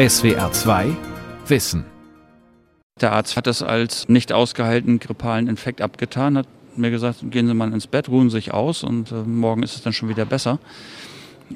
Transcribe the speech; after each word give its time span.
SWR 0.00 0.50
2 0.50 0.96
Wissen. 1.46 1.84
Der 3.02 3.12
Arzt 3.12 3.36
hat 3.36 3.46
das 3.46 3.62
als 3.62 4.08
nicht 4.08 4.32
ausgehaltenen 4.32 4.98
grippalen 4.98 5.46
Infekt 5.46 5.82
abgetan, 5.82 6.38
hat 6.38 6.48
mir 6.74 6.90
gesagt, 6.90 7.18
gehen 7.30 7.46
Sie 7.46 7.52
mal 7.52 7.70
ins 7.70 7.86
Bett, 7.86 8.08
ruhen 8.08 8.30
Sie 8.30 8.36
sich 8.38 8.54
aus 8.54 8.82
und 8.82 9.12
äh, 9.12 9.16
morgen 9.16 9.62
ist 9.62 9.74
es 9.74 9.82
dann 9.82 9.92
schon 9.92 10.08
wieder 10.08 10.24
besser. 10.24 10.58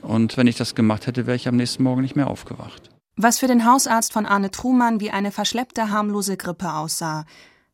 Und 0.02 0.36
wenn 0.36 0.46
ich 0.46 0.56
das 0.56 0.74
gemacht 0.74 1.06
hätte, 1.06 1.26
wäre 1.26 1.36
ich 1.36 1.48
am 1.48 1.56
nächsten 1.56 1.82
Morgen 1.84 2.02
nicht 2.02 2.16
mehr 2.16 2.26
aufgewacht. 2.26 2.90
Was 3.16 3.38
für 3.38 3.46
den 3.46 3.64
Hausarzt 3.64 4.12
von 4.12 4.26
Arne 4.26 4.50
Trumann 4.50 5.00
wie 5.00 5.10
eine 5.10 5.32
verschleppte, 5.32 5.88
harmlose 5.88 6.36
Grippe 6.36 6.74
aussah, 6.74 7.24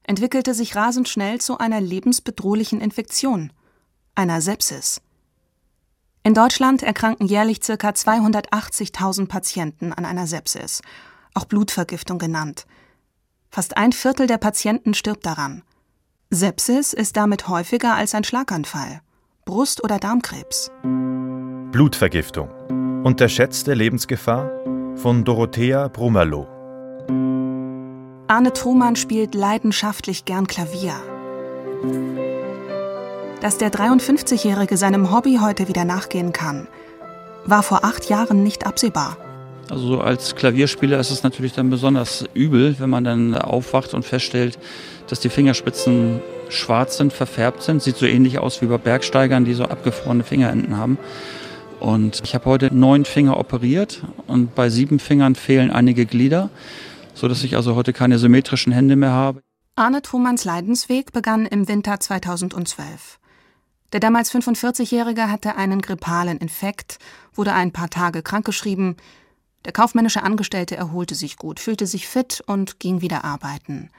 entwickelte 0.04 0.54
sich 0.54 0.76
rasend 0.76 1.08
schnell 1.08 1.40
zu 1.40 1.58
einer 1.58 1.80
lebensbedrohlichen 1.80 2.80
Infektion, 2.80 3.52
einer 4.14 4.40
Sepsis. 4.40 5.02
In 6.22 6.34
Deutschland 6.34 6.82
erkranken 6.82 7.26
jährlich 7.26 7.60
ca. 7.60 7.74
280.000 7.74 9.26
Patienten 9.26 9.92
an 9.92 10.04
einer 10.04 10.26
Sepsis, 10.26 10.82
auch 11.34 11.46
Blutvergiftung 11.46 12.18
genannt. 12.18 12.66
Fast 13.50 13.76
ein 13.78 13.92
Viertel 13.92 14.26
der 14.26 14.38
Patienten 14.38 14.92
stirbt 14.92 15.24
daran. 15.24 15.62
Sepsis 16.28 16.92
ist 16.92 17.16
damit 17.16 17.48
häufiger 17.48 17.94
als 17.94 18.14
ein 18.14 18.24
Schlaganfall, 18.24 19.00
Brust- 19.46 19.82
oder 19.82 19.98
Darmkrebs. 19.98 20.70
Blutvergiftung. 21.72 22.50
Unterschätzte 23.02 23.72
Lebensgefahr 23.72 24.50
von 24.96 25.24
Dorothea 25.24 25.88
Brummerloh. 25.88 26.46
Arne 28.28 28.52
Trumann 28.52 28.94
spielt 28.94 29.34
leidenschaftlich 29.34 30.26
gern 30.26 30.46
Klavier. 30.46 30.94
Dass 33.40 33.56
der 33.56 33.72
53-Jährige 33.72 34.76
seinem 34.76 35.10
Hobby 35.10 35.38
heute 35.40 35.66
wieder 35.66 35.86
nachgehen 35.86 36.34
kann, 36.34 36.68
war 37.46 37.62
vor 37.62 37.84
acht 37.84 38.10
Jahren 38.10 38.42
nicht 38.42 38.66
absehbar. 38.66 39.16
Also 39.70 40.00
als 40.00 40.36
Klavierspieler 40.36 40.98
ist 40.98 41.10
es 41.10 41.22
natürlich 41.22 41.54
dann 41.54 41.70
besonders 41.70 42.26
übel, 42.34 42.76
wenn 42.78 42.90
man 42.90 43.04
dann 43.04 43.34
aufwacht 43.34 43.94
und 43.94 44.04
feststellt, 44.04 44.58
dass 45.08 45.20
die 45.20 45.30
Fingerspitzen 45.30 46.20
schwarz 46.50 46.98
sind, 46.98 47.14
verfärbt 47.14 47.62
sind. 47.62 47.82
Sieht 47.82 47.96
so 47.96 48.04
ähnlich 48.04 48.38
aus 48.38 48.60
wie 48.60 48.66
bei 48.66 48.76
Bergsteigern, 48.76 49.46
die 49.46 49.54
so 49.54 49.64
abgefrorene 49.64 50.22
Fingerenden 50.22 50.76
haben. 50.76 50.98
Und 51.78 52.20
ich 52.24 52.34
habe 52.34 52.44
heute 52.44 52.74
neun 52.74 53.06
Finger 53.06 53.38
operiert 53.38 54.02
und 54.26 54.54
bei 54.54 54.68
sieben 54.68 54.98
Fingern 54.98 55.34
fehlen 55.34 55.70
einige 55.70 56.04
Glieder, 56.04 56.50
sodass 57.14 57.42
ich 57.42 57.56
also 57.56 57.74
heute 57.74 57.94
keine 57.94 58.18
symmetrischen 58.18 58.72
Hände 58.72 58.96
mehr 58.96 59.12
habe. 59.12 59.40
Arne 59.76 60.02
Trumanns 60.02 60.44
Leidensweg 60.44 61.12
begann 61.12 61.46
im 61.46 61.68
Winter 61.68 61.98
2012. 61.98 63.18
Der 63.92 64.00
damals 64.00 64.32
45-Jährige 64.32 65.30
hatte 65.30 65.56
einen 65.56 65.82
grippalen 65.82 66.38
Infekt, 66.38 66.98
wurde 67.34 67.52
ein 67.52 67.72
paar 67.72 67.90
Tage 67.90 68.22
krankgeschrieben. 68.22 68.96
Der 69.64 69.72
kaufmännische 69.72 70.22
Angestellte 70.22 70.76
erholte 70.76 71.14
sich 71.14 71.36
gut, 71.36 71.60
fühlte 71.60 71.86
sich 71.86 72.06
fit 72.06 72.42
und 72.46 72.78
ging 72.78 73.00
wieder 73.00 73.24
arbeiten. 73.24 73.90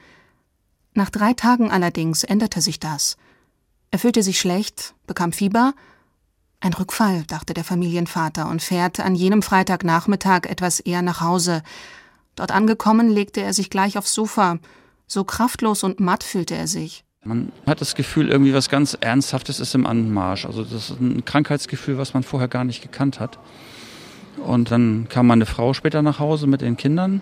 Nach 0.93 1.09
drei 1.09 1.33
Tagen 1.33 1.71
allerdings 1.71 2.23
änderte 2.23 2.61
sich 2.61 2.79
das. 2.79 3.17
Er 3.91 3.99
fühlte 3.99 4.23
sich 4.23 4.39
schlecht, 4.39 4.95
bekam 5.07 5.33
Fieber. 5.33 5.73
Ein 6.61 6.73
Rückfall, 6.73 7.23
dachte 7.23 7.53
der 7.53 7.63
Familienvater 7.63 8.47
und 8.47 8.61
fährt 8.61 8.99
an 8.99 9.15
jenem 9.15 9.41
Freitagnachmittag 9.41 10.45
etwas 10.45 10.79
eher 10.79 11.01
nach 11.01 11.21
Hause. 11.21 11.63
Dort 12.35 12.51
angekommen 12.51 13.09
legte 13.09 13.41
er 13.41 13.53
sich 13.53 13.69
gleich 13.69 13.97
aufs 13.97 14.13
Sofa. 14.13 14.59
So 15.07 15.23
kraftlos 15.23 15.83
und 15.83 15.99
matt 15.99 16.23
fühlte 16.23 16.55
er 16.55 16.67
sich. 16.67 17.03
Man 17.23 17.51
hat 17.67 17.81
das 17.81 17.93
Gefühl, 17.93 18.29
irgendwie 18.29 18.53
was 18.53 18.67
ganz 18.67 18.97
Ernsthaftes 18.99 19.59
ist 19.59 19.75
im 19.75 19.85
Anmarsch. 19.85 20.45
Also 20.45 20.63
das 20.63 20.89
ist 20.89 20.99
ein 20.99 21.23
Krankheitsgefühl, 21.23 21.97
was 21.97 22.15
man 22.15 22.23
vorher 22.23 22.47
gar 22.47 22.63
nicht 22.63 22.81
gekannt 22.81 23.19
hat. 23.19 23.37
Und 24.45 24.71
dann 24.71 25.07
kam 25.07 25.27
meine 25.27 25.45
Frau 25.45 25.73
später 25.73 26.01
nach 26.01 26.17
Hause 26.17 26.47
mit 26.47 26.61
den 26.61 26.77
Kindern 26.77 27.21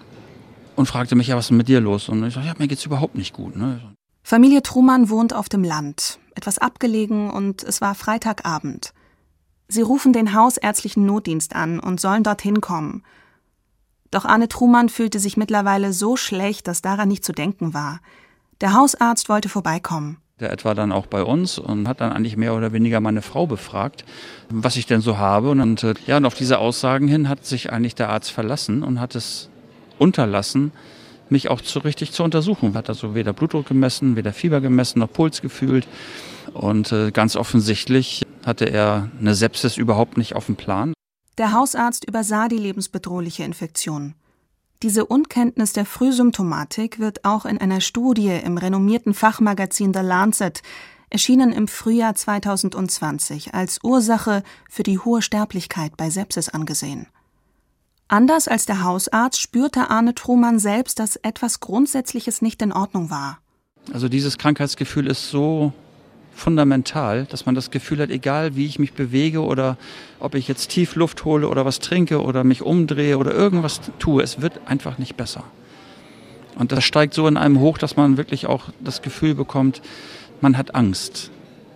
und 0.77 0.85
fragte 0.85 1.15
mich, 1.15 1.27
ja, 1.27 1.35
was 1.35 1.45
ist 1.45 1.49
denn 1.49 1.57
mit 1.57 1.67
dir 1.67 1.81
los? 1.81 2.07
Und 2.07 2.25
ich 2.25 2.33
sagte, 2.33 2.47
ja, 2.47 2.55
mir 2.57 2.69
geht's 2.69 2.85
überhaupt 2.85 3.15
nicht 3.15 3.33
gut. 3.33 3.57
Ne? 3.57 3.81
Familie 4.23 4.63
Trumann 4.63 5.09
wohnt 5.09 5.33
auf 5.33 5.49
dem 5.49 5.63
Land, 5.63 6.19
etwas 6.35 6.59
abgelegen 6.59 7.29
und 7.29 7.63
es 7.63 7.81
war 7.81 7.93
Freitagabend. 7.93 8.93
Sie 9.67 9.81
rufen 9.81 10.13
den 10.13 10.33
hausärztlichen 10.33 11.05
Notdienst 11.05 11.55
an 11.55 11.79
und 11.79 11.99
sollen 11.99 12.23
dorthin 12.23 12.61
kommen. 12.61 13.03
Doch 14.11 14.25
Arne 14.25 14.47
Trumann 14.47 14.87
fühlte 14.87 15.19
sich 15.19 15.35
mittlerweile 15.35 15.91
so 15.91 16.15
schlecht, 16.15 16.67
dass 16.67 16.81
daran 16.81 17.09
nicht 17.09 17.25
zu 17.25 17.33
denken 17.33 17.73
war. 17.73 17.99
Der 18.61 18.73
Hausarzt 18.73 19.29
wollte 19.29 19.47
vorbeikommen. 19.47 20.17
Der 20.39 20.51
etwa 20.51 20.73
dann 20.73 20.91
auch 20.91 21.05
bei 21.05 21.23
uns 21.23 21.57
und 21.57 21.87
hat 21.87 22.01
dann 22.01 22.11
eigentlich 22.11 22.37
mehr 22.37 22.55
oder 22.55 22.71
weniger 22.73 22.99
meine 22.99 23.21
Frau 23.21 23.47
befragt, 23.47 24.05
was 24.49 24.75
ich 24.75 24.85
denn 24.85 25.01
so 25.01 25.17
habe. 25.17 25.51
Und 25.51 25.83
äh, 25.83 25.93
ja, 26.07 26.17
und 26.17 26.25
auf 26.25 26.35
diese 26.35 26.59
Aussagen 26.59 27.07
hin 27.07 27.29
hat 27.29 27.45
sich 27.45 27.71
eigentlich 27.71 27.95
der 27.95 28.09
Arzt 28.09 28.31
verlassen 28.31 28.83
und 28.83 28.99
hat 28.99 29.15
es 29.15 29.49
unterlassen, 29.97 30.71
mich 31.29 31.49
auch 31.49 31.61
zu 31.61 31.79
richtig 31.79 32.11
zu 32.11 32.23
untersuchen. 32.23 32.73
Hat 32.75 32.89
also 32.89 33.15
weder 33.15 33.33
Blutdruck 33.33 33.67
gemessen, 33.67 34.15
weder 34.15 34.33
Fieber 34.33 34.61
gemessen, 34.61 34.99
noch 34.99 35.11
Puls 35.11 35.41
gefühlt. 35.41 35.87
Und 36.53 36.91
äh, 36.91 37.11
ganz 37.11 37.35
offensichtlich 37.35 38.23
hatte 38.45 38.65
er 38.65 39.09
eine 39.19 39.35
Sepsis 39.35 39.77
überhaupt 39.77 40.17
nicht 40.17 40.35
auf 40.35 40.47
dem 40.47 40.55
Plan. 40.55 40.93
Der 41.37 41.53
Hausarzt 41.53 42.05
übersah 42.05 42.49
die 42.49 42.57
lebensbedrohliche 42.57 43.43
Infektion. 43.43 44.15
Diese 44.81 45.05
Unkenntnis 45.05 45.73
der 45.73 45.85
Frühsymptomatik 45.85 46.99
wird 46.99 47.25
auch 47.25 47.43
in 47.43 47.57
einer 47.57 47.81
Studie 47.81 48.29
im 48.29 48.57
renommierten 48.57 49.13
Fachmagazin 49.13 49.93
The 49.93 49.99
Lancet, 49.99 50.61
erschienen 51.09 51.51
im 51.51 51.67
Frühjahr 51.67 52.15
2020, 52.15 53.53
als 53.53 53.83
Ursache 53.83 54.41
für 54.69 54.83
die 54.83 54.97
hohe 54.97 55.21
Sterblichkeit 55.21 55.97
bei 55.97 56.09
Sepsis 56.09 56.47
angesehen. 56.47 57.07
Anders 58.07 58.47
als 58.47 58.65
der 58.67 58.81
Hausarzt 58.81 59.41
spürte 59.41 59.89
Arne 59.89 60.15
Trumann 60.15 60.59
selbst, 60.59 60.99
dass 60.99 61.17
etwas 61.17 61.59
Grundsätzliches 61.59 62.41
nicht 62.41 62.61
in 62.61 62.71
Ordnung 62.71 63.09
war. 63.09 63.39
Also 63.91 64.07
dieses 64.07 64.37
Krankheitsgefühl 64.37 65.07
ist 65.07 65.29
so 65.29 65.73
fundamental, 66.39 67.25
dass 67.25 67.45
man 67.45 67.55
das 67.55 67.71
Gefühl 67.71 67.99
hat, 68.01 68.09
egal 68.09 68.55
wie 68.55 68.65
ich 68.65 68.79
mich 68.79 68.93
bewege 68.93 69.41
oder 69.41 69.77
ob 70.19 70.35
ich 70.35 70.47
jetzt 70.47 70.69
tief 70.69 70.95
Luft 70.95 71.25
hole 71.25 71.47
oder 71.47 71.65
was 71.65 71.79
trinke 71.79 72.21
oder 72.21 72.43
mich 72.43 72.61
umdrehe 72.61 73.17
oder 73.17 73.33
irgendwas 73.33 73.81
tue, 73.99 74.23
es 74.23 74.41
wird 74.41 74.61
einfach 74.65 74.97
nicht 74.97 75.17
besser. 75.17 75.43
Und 76.55 76.71
das 76.71 76.83
steigt 76.83 77.13
so 77.13 77.27
in 77.27 77.37
einem 77.37 77.59
hoch, 77.59 77.77
dass 77.77 77.95
man 77.95 78.17
wirklich 78.17 78.47
auch 78.47 78.65
das 78.79 79.01
Gefühl 79.01 79.35
bekommt, 79.35 79.81
man 80.41 80.57
hat 80.57 80.75
Angst. 80.75 81.31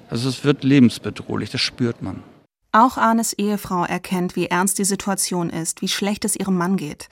Also 0.09 0.29
es 0.29 0.43
wird 0.43 0.63
lebensbedrohlich, 0.63 1.49
das 1.49 1.61
spürt 1.61 2.01
man. 2.01 2.23
Auch 2.71 2.97
Arnes 2.97 3.33
Ehefrau 3.33 3.85
erkennt, 3.85 4.35
wie 4.35 4.47
ernst 4.47 4.79
die 4.79 4.83
Situation 4.83 5.49
ist, 5.49 5.81
wie 5.81 5.87
schlecht 5.87 6.25
es 6.25 6.35
ihrem 6.35 6.57
Mann 6.57 6.75
geht 6.75 7.07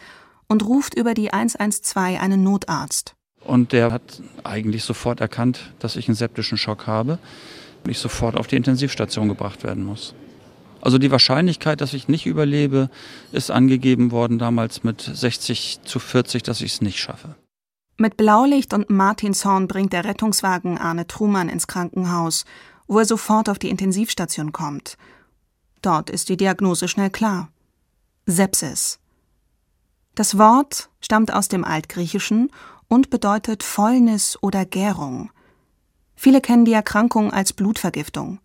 und 0.48 0.66
ruft 0.66 0.96
über 0.96 1.14
die 1.14 1.32
112 1.32 2.20
einen 2.20 2.44
Notarzt. 2.44 3.16
Und 3.44 3.72
der 3.72 3.92
hat 3.92 4.22
eigentlich 4.44 4.84
sofort 4.84 5.20
erkannt, 5.20 5.74
dass 5.80 5.96
ich 5.96 6.08
einen 6.08 6.16
septischen 6.16 6.58
Schock 6.58 6.88
habe 6.88 7.18
und 7.84 7.90
ich 7.90 8.00
sofort 8.00 8.38
auf 8.38 8.48
die 8.48 8.56
Intensivstation 8.56 9.28
gebracht 9.28 9.64
werden 9.64 9.84
muss. 9.84 10.14
Also 10.82 10.98
die 10.98 11.12
Wahrscheinlichkeit, 11.12 11.82
dass 11.82 11.94
ich 11.94 12.08
nicht 12.08 12.26
überlebe, 12.26 12.90
ist 13.32 13.52
angegeben 13.52 14.12
worden 14.12 14.40
damals 14.40 14.84
mit 14.84 15.02
60 15.02 15.82
zu 15.84 16.00
40, 16.00 16.44
dass 16.44 16.62
ich 16.62 16.74
es 16.74 16.82
nicht 16.82 17.00
schaffe. 17.00 17.36
Mit 17.98 18.18
Blaulicht 18.18 18.74
und 18.74 18.90
Martinshorn 18.90 19.68
bringt 19.68 19.94
der 19.94 20.06
Rettungswagen 20.06 20.80
Arne 20.80 21.06
Trumann 21.06 21.50
ins 21.50 21.68
Krankenhaus, 21.68 22.46
wo 22.88 22.98
er 22.98 23.06
sofort 23.06 23.48
auf 23.48 23.60
die 23.60 23.70
Intensivstation 23.70 24.52
kommt. 24.52 24.98
Dort 25.84 26.10
ist 26.10 26.30
die 26.30 26.38
Diagnose 26.38 26.88
schnell 26.88 27.12
klar. 27.12 27.50
Sepsis. 28.26 29.00
Das 30.16 30.38
Wort 30.38 30.90
stammt 31.00 31.34
aus 31.34 31.48
dem 31.48 31.64
Altgriechischen 31.64 32.52
und 32.92 33.10
bedeutet 33.10 33.64
Fäulnis 33.64 34.38
oder 34.42 34.66
Gärung. 34.66 35.32
Viele 36.14 36.42
kennen 36.42 36.66
die 36.66 36.74
Erkrankung 36.74 37.32
als 37.32 37.54
Blutvergiftung. 37.54 38.40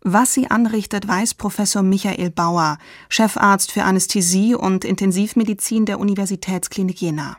Was 0.00 0.34
sie 0.34 0.50
anrichtet, 0.50 1.06
weiß 1.06 1.34
Professor 1.34 1.84
Michael 1.84 2.30
Bauer, 2.30 2.78
Chefarzt 3.08 3.70
für 3.70 3.84
Anästhesie 3.84 4.56
und 4.56 4.84
Intensivmedizin 4.84 5.86
der 5.86 6.00
Universitätsklinik 6.00 7.00
Jena. 7.00 7.36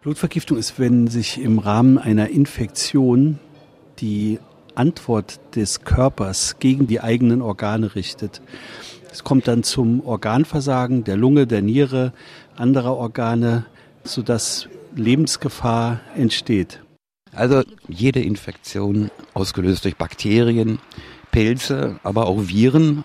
Blutvergiftung 0.00 0.56
ist, 0.56 0.78
wenn 0.78 1.06
sich 1.06 1.38
im 1.38 1.58
Rahmen 1.58 1.98
einer 1.98 2.28
Infektion 2.30 3.38
die 3.98 4.38
Antwort 4.74 5.38
des 5.54 5.82
Körpers 5.82 6.56
gegen 6.60 6.86
die 6.86 7.02
eigenen 7.02 7.42
Organe 7.42 7.94
richtet. 7.94 8.40
Es 9.12 9.22
kommt 9.22 9.48
dann 9.48 9.62
zum 9.62 10.00
Organversagen 10.00 11.04
der 11.04 11.18
Lunge, 11.18 11.46
der 11.46 11.60
Niere, 11.60 12.14
anderer 12.56 12.96
Organe, 12.96 13.66
sodass 14.02 14.66
Lebensgefahr 14.94 16.00
entsteht? 16.16 16.80
Also 17.32 17.62
jede 17.88 18.20
Infektion, 18.20 19.10
ausgelöst 19.34 19.84
durch 19.84 19.96
Bakterien, 19.96 20.78
Pilze, 21.32 21.98
aber 22.02 22.26
auch 22.26 22.46
Viren, 22.46 23.04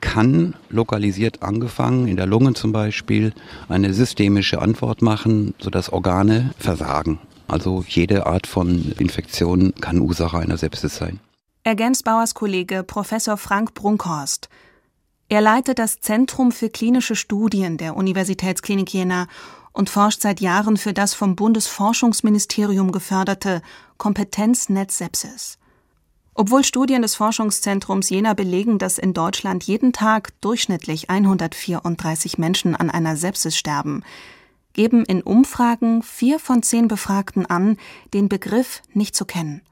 kann 0.00 0.54
lokalisiert 0.70 1.42
angefangen, 1.42 2.06
in 2.06 2.16
der 2.16 2.26
Lunge 2.26 2.54
zum 2.54 2.72
Beispiel, 2.72 3.32
eine 3.68 3.92
systemische 3.92 4.62
Antwort 4.62 5.02
machen, 5.02 5.54
sodass 5.58 5.92
Organe 5.92 6.54
versagen. 6.58 7.18
Also 7.48 7.84
jede 7.86 8.26
Art 8.26 8.46
von 8.46 8.92
Infektion 8.98 9.74
kann 9.80 10.00
Ursache 10.00 10.38
einer 10.38 10.56
Sepsis 10.56 10.96
sein. 10.96 11.18
Ergänzt 11.64 12.04
Bauers 12.04 12.34
Kollege 12.34 12.82
Professor 12.82 13.36
Frank 13.36 13.74
Brunkhorst. 13.74 14.48
Er 15.30 15.40
leitet 15.42 15.78
das 15.78 16.00
Zentrum 16.00 16.52
für 16.52 16.70
klinische 16.70 17.14
Studien 17.14 17.76
der 17.76 17.96
Universitätsklinik 17.96 18.92
Jena 18.94 19.26
und 19.72 19.90
forscht 19.90 20.22
seit 20.22 20.40
Jahren 20.40 20.76
für 20.76 20.92
das 20.92 21.14
vom 21.14 21.36
Bundesforschungsministerium 21.36 22.92
geförderte 22.92 23.62
Kompetenznetz 23.96 24.98
Sepsis. 24.98 25.58
Obwohl 26.34 26.62
Studien 26.62 27.02
des 27.02 27.16
Forschungszentrums 27.16 28.10
Jena 28.10 28.32
belegen, 28.34 28.78
dass 28.78 28.98
in 28.98 29.12
Deutschland 29.12 29.64
jeden 29.64 29.92
Tag 29.92 30.40
durchschnittlich 30.40 31.10
134 31.10 32.38
Menschen 32.38 32.76
an 32.76 32.90
einer 32.90 33.16
Sepsis 33.16 33.56
sterben, 33.56 34.04
geben 34.72 35.04
in 35.04 35.22
Umfragen 35.22 36.02
vier 36.02 36.38
von 36.38 36.62
zehn 36.62 36.86
Befragten 36.86 37.44
an, 37.46 37.76
den 38.14 38.28
Begriff 38.28 38.82
nicht 38.92 39.16
zu 39.16 39.24
kennen. 39.24 39.62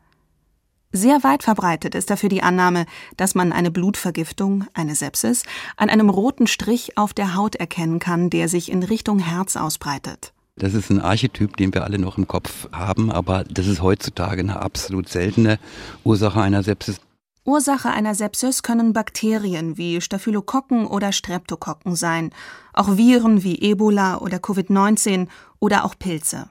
Sehr 0.93 1.23
weit 1.25 1.43
verbreitet 1.43 1.95
ist 1.95 2.11
dafür 2.11 2.29
die 2.29 2.43
Annahme, 2.43 2.87
dass 3.17 3.35
man 3.35 3.53
eine 3.53 3.71
Blutvergiftung, 3.71 4.65
eine 4.73 4.95
Sepsis, 4.95 5.43
an 5.77 5.91
einem 5.91 6.09
roten 6.09 6.47
Strich 6.47 6.97
auf 6.97 7.13
der 7.13 7.35
Haut 7.35 7.57
erkennen 7.57 7.99
kann, 7.99 8.31
der 8.31 8.49
sich 8.49 8.71
in 8.71 8.83
Richtung 8.83 9.19
Herz 9.19 9.57
ausbreitet. 9.57 10.33
Das 10.59 10.73
ist 10.73 10.91
ein 10.91 11.03
Archetyp, 11.03 11.57
den 11.59 11.75
wir 11.75 11.85
alle 11.85 11.99
noch 11.99 12.17
im 12.17 12.27
Kopf 12.27 12.69
haben, 12.73 13.11
aber 13.11 13.45
das 13.45 13.67
ist 13.67 13.83
heutzutage 13.83 14.41
eine 14.41 14.63
absolut 14.63 15.09
seltene 15.09 15.59
Ursache 16.03 16.41
einer 16.41 16.63
Sepsis. 16.63 16.99
Ursache 17.45 17.91
einer 17.91 18.15
Sepsis 18.15 18.63
können 18.63 18.93
Bakterien 18.93 19.77
wie 19.77 20.01
Staphylokokken 20.01 20.87
oder 20.87 21.13
Streptokokken 21.13 21.95
sein, 21.95 22.31
auch 22.73 22.97
Viren 22.97 23.45
wie 23.45 23.61
Ebola 23.61 24.19
oder 24.19 24.39
Covid-19 24.39 25.29
oder 25.61 25.85
auch 25.85 25.95
Pilze. 25.99 26.49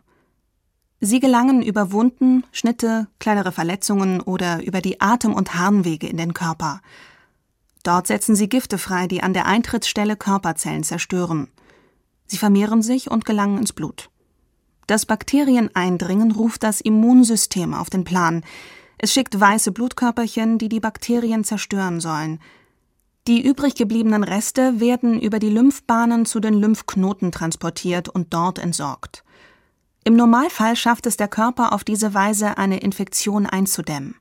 Sie 1.01 1.19
gelangen 1.19 1.61
über 1.61 1.91
Wunden, 1.91 2.43
Schnitte, 2.51 3.07
kleinere 3.19 3.51
Verletzungen 3.51 4.21
oder 4.21 4.63
über 4.63 4.81
die 4.81 5.01
Atem- 5.01 5.33
und 5.33 5.55
Harnwege 5.55 6.07
in 6.07 6.17
den 6.17 6.33
Körper. 6.33 6.81
Dort 7.83 8.07
setzen 8.07 8.35
sie 8.35 8.49
Gifte 8.49 8.77
frei, 8.77 9.07
die 9.07 9.21
an 9.21 9.33
der 9.33 9.45
Eintrittsstelle 9.45 10.15
Körperzellen 10.15 10.83
zerstören. 10.83 11.49
Sie 12.25 12.37
vermehren 12.37 12.81
sich 12.81 13.11
und 13.11 13.25
gelangen 13.25 13.59
ins 13.59 13.73
Blut. 13.73 14.09
Das 14.87 15.05
Bakterieneindringen 15.05 16.31
ruft 16.31 16.63
das 16.63 16.81
Immunsystem 16.81 17.73
auf 17.73 17.89
den 17.89 18.03
Plan. 18.03 18.43
Es 18.97 19.13
schickt 19.13 19.39
weiße 19.39 19.71
Blutkörperchen, 19.71 20.57
die 20.57 20.69
die 20.69 20.79
Bakterien 20.79 21.43
zerstören 21.43 21.99
sollen. 21.99 22.39
Die 23.27 23.45
übrig 23.45 23.75
gebliebenen 23.75 24.23
Reste 24.23 24.79
werden 24.79 25.19
über 25.19 25.39
die 25.39 25.49
Lymphbahnen 25.49 26.25
zu 26.25 26.39
den 26.39 26.53
Lymphknoten 26.53 27.31
transportiert 27.31 28.07
und 28.07 28.33
dort 28.33 28.59
entsorgt. 28.59 29.24
Im 30.07 30.15
Normalfall 30.15 30.75
schafft 30.75 31.07
es 31.07 31.17
der 31.17 31.27
Körper 31.27 31.73
auf 31.73 31.83
diese 31.83 32.13
Weise, 32.13 32.59
eine 32.59 32.79
Infektion 32.79 33.47
einzudämmen. 33.47 34.13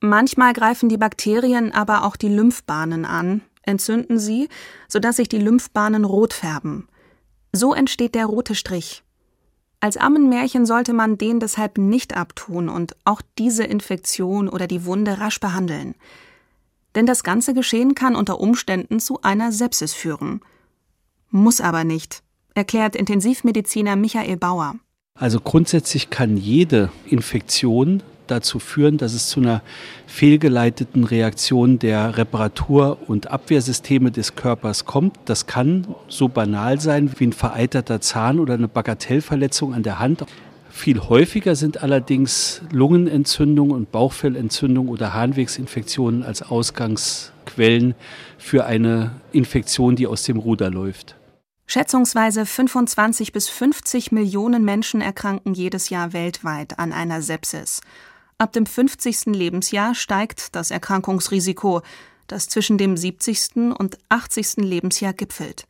Manchmal 0.00 0.52
greifen 0.52 0.90
die 0.90 0.98
Bakterien 0.98 1.72
aber 1.72 2.04
auch 2.04 2.14
die 2.14 2.28
Lymphbahnen 2.28 3.06
an, 3.06 3.40
entzünden 3.62 4.18
sie, 4.18 4.50
sodass 4.86 5.16
sich 5.16 5.30
die 5.30 5.38
Lymphbahnen 5.38 6.04
rot 6.04 6.34
färben. 6.34 6.88
So 7.52 7.72
entsteht 7.72 8.14
der 8.14 8.26
rote 8.26 8.54
Strich. 8.54 9.02
Als 9.80 9.96
Ammenmärchen 9.96 10.66
sollte 10.66 10.92
man 10.92 11.16
den 11.16 11.40
deshalb 11.40 11.78
nicht 11.78 12.14
abtun 12.14 12.68
und 12.68 12.94
auch 13.06 13.22
diese 13.38 13.64
Infektion 13.64 14.50
oder 14.50 14.66
die 14.66 14.84
Wunde 14.84 15.20
rasch 15.20 15.40
behandeln. 15.40 15.94
Denn 16.94 17.06
das 17.06 17.24
ganze 17.24 17.54
Geschehen 17.54 17.94
kann 17.94 18.14
unter 18.14 18.40
Umständen 18.40 19.00
zu 19.00 19.22
einer 19.22 19.52
Sepsis 19.52 19.94
führen. 19.94 20.42
Muss 21.30 21.62
aber 21.62 21.84
nicht, 21.84 22.22
erklärt 22.54 22.94
Intensivmediziner 22.94 23.96
Michael 23.96 24.36
Bauer. 24.36 24.74
Also 25.18 25.40
grundsätzlich 25.40 26.10
kann 26.10 26.36
jede 26.36 26.90
Infektion 27.06 28.02
dazu 28.28 28.58
führen, 28.58 28.98
dass 28.98 29.14
es 29.14 29.28
zu 29.28 29.40
einer 29.40 29.62
fehlgeleiteten 30.06 31.04
Reaktion 31.04 31.78
der 31.78 32.16
Reparatur- 32.16 32.98
und 33.08 33.30
Abwehrsysteme 33.30 34.12
des 34.12 34.36
Körpers 34.36 34.84
kommt. 34.84 35.16
Das 35.24 35.46
kann 35.46 35.86
so 36.08 36.28
banal 36.28 36.80
sein 36.80 37.10
wie 37.18 37.24
ein 37.24 37.32
vereiterter 37.32 38.00
Zahn 38.00 38.38
oder 38.38 38.54
eine 38.54 38.68
Bagatellverletzung 38.68 39.74
an 39.74 39.82
der 39.82 39.98
Hand. 39.98 40.24
Viel 40.70 41.00
häufiger 41.00 41.56
sind 41.56 41.82
allerdings 41.82 42.62
Lungenentzündungen 42.70 43.74
und 43.74 43.90
Bauchfellentzündungen 43.90 44.92
oder 44.92 45.14
Harnwegsinfektionen 45.14 46.22
als 46.22 46.42
Ausgangsquellen 46.42 47.96
für 48.36 48.66
eine 48.66 49.12
Infektion, 49.32 49.96
die 49.96 50.06
aus 50.06 50.22
dem 50.22 50.36
Ruder 50.36 50.70
läuft. 50.70 51.17
Schätzungsweise 51.70 52.46
25 52.46 53.30
bis 53.32 53.50
50 53.50 54.10
Millionen 54.10 54.64
Menschen 54.64 55.02
erkranken 55.02 55.52
jedes 55.52 55.90
Jahr 55.90 56.14
weltweit 56.14 56.78
an 56.78 56.94
einer 56.94 57.20
Sepsis. 57.20 57.82
Ab 58.38 58.54
dem 58.54 58.64
50. 58.64 59.26
Lebensjahr 59.26 59.94
steigt 59.94 60.56
das 60.56 60.70
Erkrankungsrisiko, 60.70 61.82
das 62.26 62.48
zwischen 62.48 62.78
dem 62.78 62.96
70. 62.96 63.74
und 63.78 63.98
80. 64.08 64.56
Lebensjahr 64.56 65.12
gipfelt. 65.12 65.66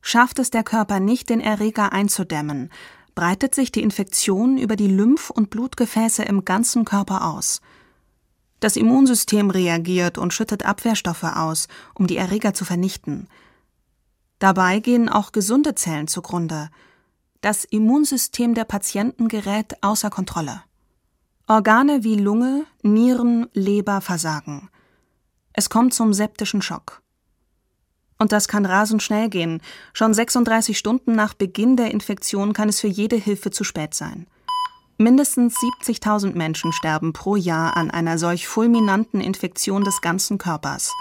Schafft 0.00 0.38
es 0.38 0.50
der 0.50 0.62
Körper 0.62 1.00
nicht, 1.00 1.28
den 1.28 1.40
Erreger 1.40 1.92
einzudämmen, 1.92 2.70
breitet 3.16 3.56
sich 3.56 3.72
die 3.72 3.82
Infektion 3.82 4.58
über 4.58 4.76
die 4.76 4.86
Lymph- 4.86 5.30
und 5.30 5.50
Blutgefäße 5.50 6.22
im 6.22 6.44
ganzen 6.44 6.84
Körper 6.84 7.26
aus. 7.26 7.60
Das 8.60 8.76
Immunsystem 8.76 9.50
reagiert 9.50 10.18
und 10.18 10.32
schüttet 10.32 10.64
Abwehrstoffe 10.64 11.24
aus, 11.24 11.66
um 11.94 12.06
die 12.06 12.16
Erreger 12.16 12.54
zu 12.54 12.64
vernichten. 12.64 13.26
Dabei 14.38 14.78
gehen 14.80 15.08
auch 15.08 15.32
gesunde 15.32 15.74
Zellen 15.74 16.06
zugrunde. 16.06 16.70
Das 17.40 17.64
Immunsystem 17.64 18.54
der 18.54 18.64
Patienten 18.64 19.28
gerät 19.28 19.82
außer 19.82 20.10
Kontrolle. 20.10 20.62
Organe 21.46 22.04
wie 22.04 22.14
Lunge, 22.16 22.66
Nieren, 22.82 23.48
Leber 23.52 24.00
versagen. 24.00 24.68
Es 25.52 25.70
kommt 25.70 25.94
zum 25.94 26.12
septischen 26.12 26.62
Schock. 26.62 27.02
Und 28.18 28.32
das 28.32 28.48
kann 28.48 28.66
rasend 28.66 29.02
schnell 29.02 29.28
gehen. 29.28 29.60
Schon 29.92 30.12
36 30.12 30.76
Stunden 30.76 31.14
nach 31.14 31.34
Beginn 31.34 31.76
der 31.76 31.90
Infektion 31.90 32.52
kann 32.52 32.68
es 32.68 32.80
für 32.80 32.88
jede 32.88 33.16
Hilfe 33.16 33.50
zu 33.50 33.64
spät 33.64 33.94
sein. 33.94 34.26
Mindestens 34.98 35.54
70.000 35.84 36.34
Menschen 36.36 36.72
sterben 36.72 37.12
pro 37.12 37.36
Jahr 37.36 37.76
an 37.76 37.90
einer 37.90 38.18
solch 38.18 38.48
fulminanten 38.48 39.20
Infektion 39.20 39.84
des 39.84 40.00
ganzen 40.00 40.38
Körpers. 40.38 40.92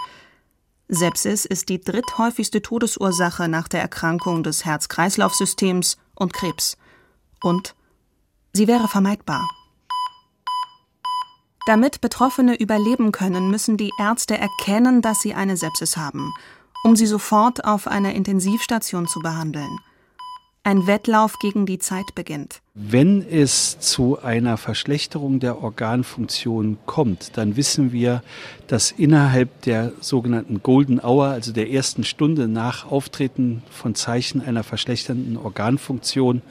Sepsis 0.89 1.44
ist 1.45 1.68
die 1.68 1.81
dritthäufigste 1.81 2.62
Todesursache 2.62 3.48
nach 3.50 3.68
der 3.68 3.81
Erkrankung 3.81 4.44
des 4.44 4.63
Herz-Kreislauf-Systems 4.63 5.98
und 6.16 6.34
Krebs. 6.34 6.78
Und 7.42 7.75
sie 8.54 8.68
wäre 8.68 8.88
vermeidbar. 8.88 9.48
Damit 11.66 12.00
Betroffene 12.00 12.56
überleben 12.57 13.12
können, 13.12 13.51
müssen 13.51 13.75
die 13.75 13.92
Ärzte 14.00 14.38
erkennen, 14.38 15.01
dass 15.01 15.19
sie 15.19 15.34
eine 15.34 15.57
Sepsis 15.57 15.98
haben, 15.98 16.34
um 16.86 16.95
sie 16.95 17.06
sofort 17.06 17.66
auf 17.66 17.88
einer 17.88 18.13
Intensivstation 18.13 19.07
zu 19.07 19.19
behandeln. 19.19 19.78
Ein 20.68 20.86
Wettlauf 20.86 21.39
gegen 21.39 21.65
die 21.65 21.80
Zeit 21.80 22.13
beginnt. 22.13 22.60
Wenn 22.74 23.25
es 23.25 23.80
zu 23.80 24.22
einer 24.22 24.58
Verschlechterung 24.58 25.39
der 25.39 25.63
Organfunktion 25.63 26.77
kommt, 26.86 27.38
dann 27.38 27.56
wissen 27.56 27.94
wir, 27.94 28.22
dass 28.68 28.91
innerhalb 28.91 29.62
der 29.62 29.94
sogenannten 30.01 30.62
Golden 30.62 31.00
Hour, 31.00 31.27
also 31.27 31.53
der 31.53 31.72
ersten 31.72 32.03
Stunde 32.03 32.50
nach 32.50 32.91
Auftreten 32.91 33.63
von 33.70 33.96
Zeichen 33.96 34.41
einer 34.41 34.65
verschlechternden 34.65 35.38
Organfunktion, 35.38 36.41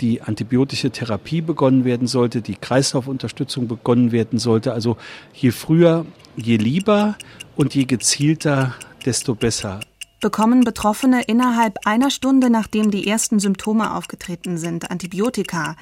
die 0.00 0.20
antibiotische 0.20 0.90
Therapie 0.90 1.40
begonnen 1.40 1.84
werden 1.84 2.08
sollte, 2.08 2.42
die 2.42 2.56
Kreislaufunterstützung 2.56 3.68
begonnen 3.68 4.10
werden 4.10 4.40
sollte. 4.40 4.72
Also 4.72 4.96
je 5.32 5.52
früher, 5.52 6.06
je 6.34 6.56
lieber 6.56 7.14
und 7.54 7.72
je 7.76 7.84
gezielter, 7.84 8.74
desto 9.06 9.36
besser. 9.36 9.78
Bekommen 10.24 10.64
Betroffene 10.64 11.20
innerhalb 11.24 11.86
einer 11.86 12.08
Stunde, 12.08 12.48
nachdem 12.48 12.90
die 12.90 13.06
ersten 13.06 13.40
Symptome 13.40 13.94
aufgetreten 13.94 14.56
sind, 14.56 14.90
Antibiotika, 14.90 15.76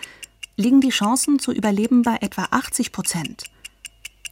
liegen 0.56 0.80
die 0.80 0.88
Chancen 0.88 1.38
zu 1.38 1.52
überleben 1.52 2.02
bei 2.02 2.16
etwa 2.20 2.48
80 2.50 2.90
Prozent. 2.90 3.44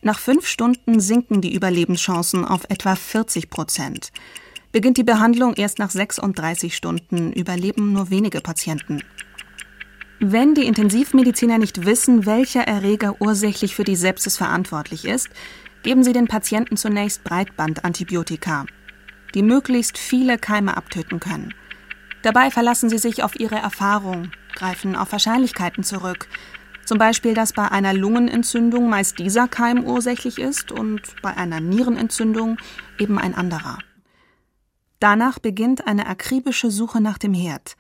Nach 0.02 0.18
fünf 0.18 0.48
Stunden 0.48 0.98
sinken 0.98 1.40
die 1.40 1.54
Überlebenschancen 1.54 2.44
auf 2.44 2.62
etwa 2.70 2.96
40 2.96 3.50
Prozent. 3.50 4.10
Beginnt 4.72 4.96
die 4.96 5.04
Behandlung 5.04 5.54
erst 5.54 5.78
nach 5.78 5.90
36 5.90 6.74
Stunden, 6.74 7.32
überleben 7.32 7.92
nur 7.92 8.10
wenige 8.10 8.40
Patienten. 8.40 9.04
Wenn 10.18 10.56
die 10.56 10.66
Intensivmediziner 10.66 11.58
nicht 11.58 11.86
wissen, 11.86 12.26
welcher 12.26 12.62
Erreger 12.62 13.14
ursächlich 13.20 13.76
für 13.76 13.84
die 13.84 13.94
Sepsis 13.94 14.36
verantwortlich 14.36 15.04
ist, 15.04 15.28
geben 15.84 16.02
sie 16.02 16.12
den 16.12 16.26
Patienten 16.26 16.76
zunächst 16.76 17.22
Breitbandantibiotika, 17.22 18.66
die 19.34 19.42
möglichst 19.42 19.98
viele 19.98 20.38
Keime 20.38 20.76
abtöten 20.76 21.20
können. 21.20 21.54
Dabei 22.22 22.50
verlassen 22.50 22.90
sie 22.90 22.98
sich 22.98 23.22
auf 23.22 23.38
ihre 23.38 23.56
Erfahrung, 23.56 24.30
greifen 24.54 24.96
auf 24.96 25.12
Wahrscheinlichkeiten 25.12 25.84
zurück. 25.84 26.28
Zum 26.84 26.98
Beispiel, 26.98 27.34
dass 27.34 27.52
bei 27.52 27.70
einer 27.70 27.94
Lungenentzündung 27.94 28.88
meist 28.88 29.18
dieser 29.18 29.48
Keim 29.48 29.84
ursächlich 29.84 30.38
ist 30.38 30.72
und 30.72 31.00
bei 31.22 31.36
einer 31.36 31.60
Nierenentzündung 31.60 32.58
eben 32.98 33.18
ein 33.18 33.34
anderer. 33.34 33.78
Danach 34.98 35.38
beginnt 35.38 35.86
eine 35.86 36.06
akribische 36.06 36.70
Suche 36.70 37.00
nach 37.00 37.16
dem 37.16 37.32
Herd. 37.32 37.76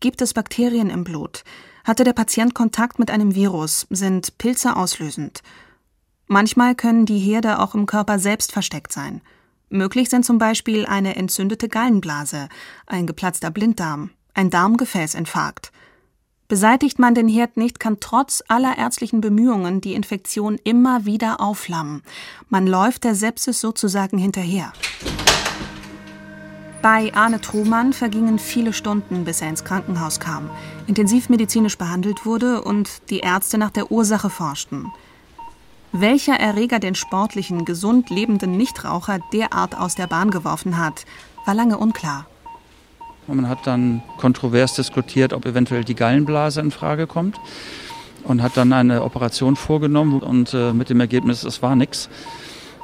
Gibt 0.00 0.20
es 0.22 0.34
Bakterien 0.34 0.90
im 0.90 1.04
Blut? 1.04 1.44
Hatte 1.84 2.02
der 2.02 2.12
Patient 2.12 2.54
Kontakt 2.54 2.98
mit 2.98 3.10
einem 3.10 3.34
Virus? 3.34 3.86
Sind 3.90 4.36
Pilze 4.38 4.74
auslösend? 4.74 5.42
Manchmal 6.26 6.74
können 6.74 7.06
die 7.06 7.18
Herde 7.18 7.58
auch 7.58 7.74
im 7.74 7.86
Körper 7.86 8.18
selbst 8.18 8.52
versteckt 8.52 8.92
sein. 8.92 9.20
Möglich 9.72 10.10
sind 10.10 10.24
zum 10.24 10.38
Beispiel 10.38 10.84
eine 10.84 11.14
entzündete 11.14 11.68
Gallenblase, 11.68 12.48
ein 12.86 13.06
geplatzter 13.06 13.52
Blinddarm, 13.52 14.10
ein 14.34 14.50
Darmgefäßinfarkt. 14.50 15.70
Beseitigt 16.48 16.98
man 16.98 17.14
den 17.14 17.28
Herd 17.28 17.56
nicht, 17.56 17.78
kann 17.78 17.98
trotz 18.00 18.42
aller 18.48 18.76
ärztlichen 18.76 19.20
Bemühungen 19.20 19.80
die 19.80 19.94
Infektion 19.94 20.58
immer 20.64 21.04
wieder 21.04 21.40
aufflammen. 21.40 22.02
Man 22.48 22.66
läuft 22.66 23.04
der 23.04 23.14
Sepsis 23.14 23.60
sozusagen 23.60 24.18
hinterher. 24.18 24.72
Bei 26.82 27.14
Arne 27.14 27.40
Trumann 27.40 27.92
vergingen 27.92 28.40
viele 28.40 28.72
Stunden, 28.72 29.24
bis 29.24 29.40
er 29.40 29.50
ins 29.50 29.62
Krankenhaus 29.62 30.18
kam, 30.18 30.50
intensivmedizinisch 30.88 31.78
behandelt 31.78 32.26
wurde 32.26 32.62
und 32.62 33.08
die 33.10 33.20
Ärzte 33.20 33.56
nach 33.56 33.70
der 33.70 33.92
Ursache 33.92 34.30
forschten. 34.30 34.90
Welcher 35.92 36.34
Erreger 36.34 36.78
den 36.78 36.94
sportlichen, 36.94 37.64
gesund 37.64 38.10
lebenden 38.10 38.56
Nichtraucher 38.56 39.18
derart 39.32 39.76
aus 39.76 39.96
der 39.96 40.06
Bahn 40.06 40.30
geworfen 40.30 40.78
hat, 40.78 41.04
war 41.46 41.54
lange 41.54 41.78
unklar. 41.78 42.26
Man 43.26 43.48
hat 43.48 43.66
dann 43.66 44.02
kontrovers 44.16 44.74
diskutiert, 44.74 45.32
ob 45.32 45.46
eventuell 45.46 45.82
die 45.82 45.96
Gallenblase 45.96 46.60
in 46.60 46.70
Frage 46.70 47.08
kommt 47.08 47.40
und 48.22 48.40
hat 48.40 48.56
dann 48.56 48.72
eine 48.72 49.02
Operation 49.02 49.56
vorgenommen 49.56 50.20
und 50.20 50.54
äh, 50.54 50.72
mit 50.72 50.90
dem 50.90 51.00
Ergebnis, 51.00 51.42
es 51.42 51.60
war 51.60 51.74
nichts. 51.74 52.08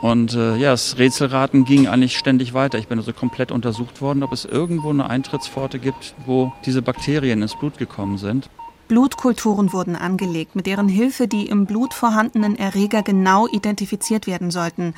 Und 0.01 0.35
äh, 0.35 0.57
ja, 0.57 0.73
das 0.73 0.99
Rätselraten 0.99 1.65
ging 1.65 1.87
eigentlich 1.87 2.19
ständig 2.19 2.55
weiter. 2.55 2.79
Ich 2.79 2.89
bin 2.89 2.99
also 2.99 3.13
komplett 3.13 3.53
untersucht 3.53 4.01
worden, 4.01 4.23
ob 4.25 4.33
es 4.33 4.45
irgendwo 4.45 4.91
eine 4.91 5.09
Eintrittspforte 5.09 5.79
gibt, 5.79 6.15
wo 6.27 6.53
diese 6.65 6.83
Bakterien 6.83 7.41
ins 7.41 7.57
Blut 7.57 7.79
gekommen 7.79 8.19
sind. 8.19 8.51
Blutkulturen 8.89 9.73
wurden 9.73 9.97
angelegt, 9.97 10.55
mit 10.55 10.67
deren 10.67 10.89
Hilfe 10.89 11.29
die 11.29 11.47
im 11.47 11.67
Blut 11.67 11.95
vorhandenen 11.95 12.57
Erreger 12.57 13.03
genau 13.03 13.47
identifiziert 13.49 14.27
werden 14.27 14.51
sollten. 14.51 14.95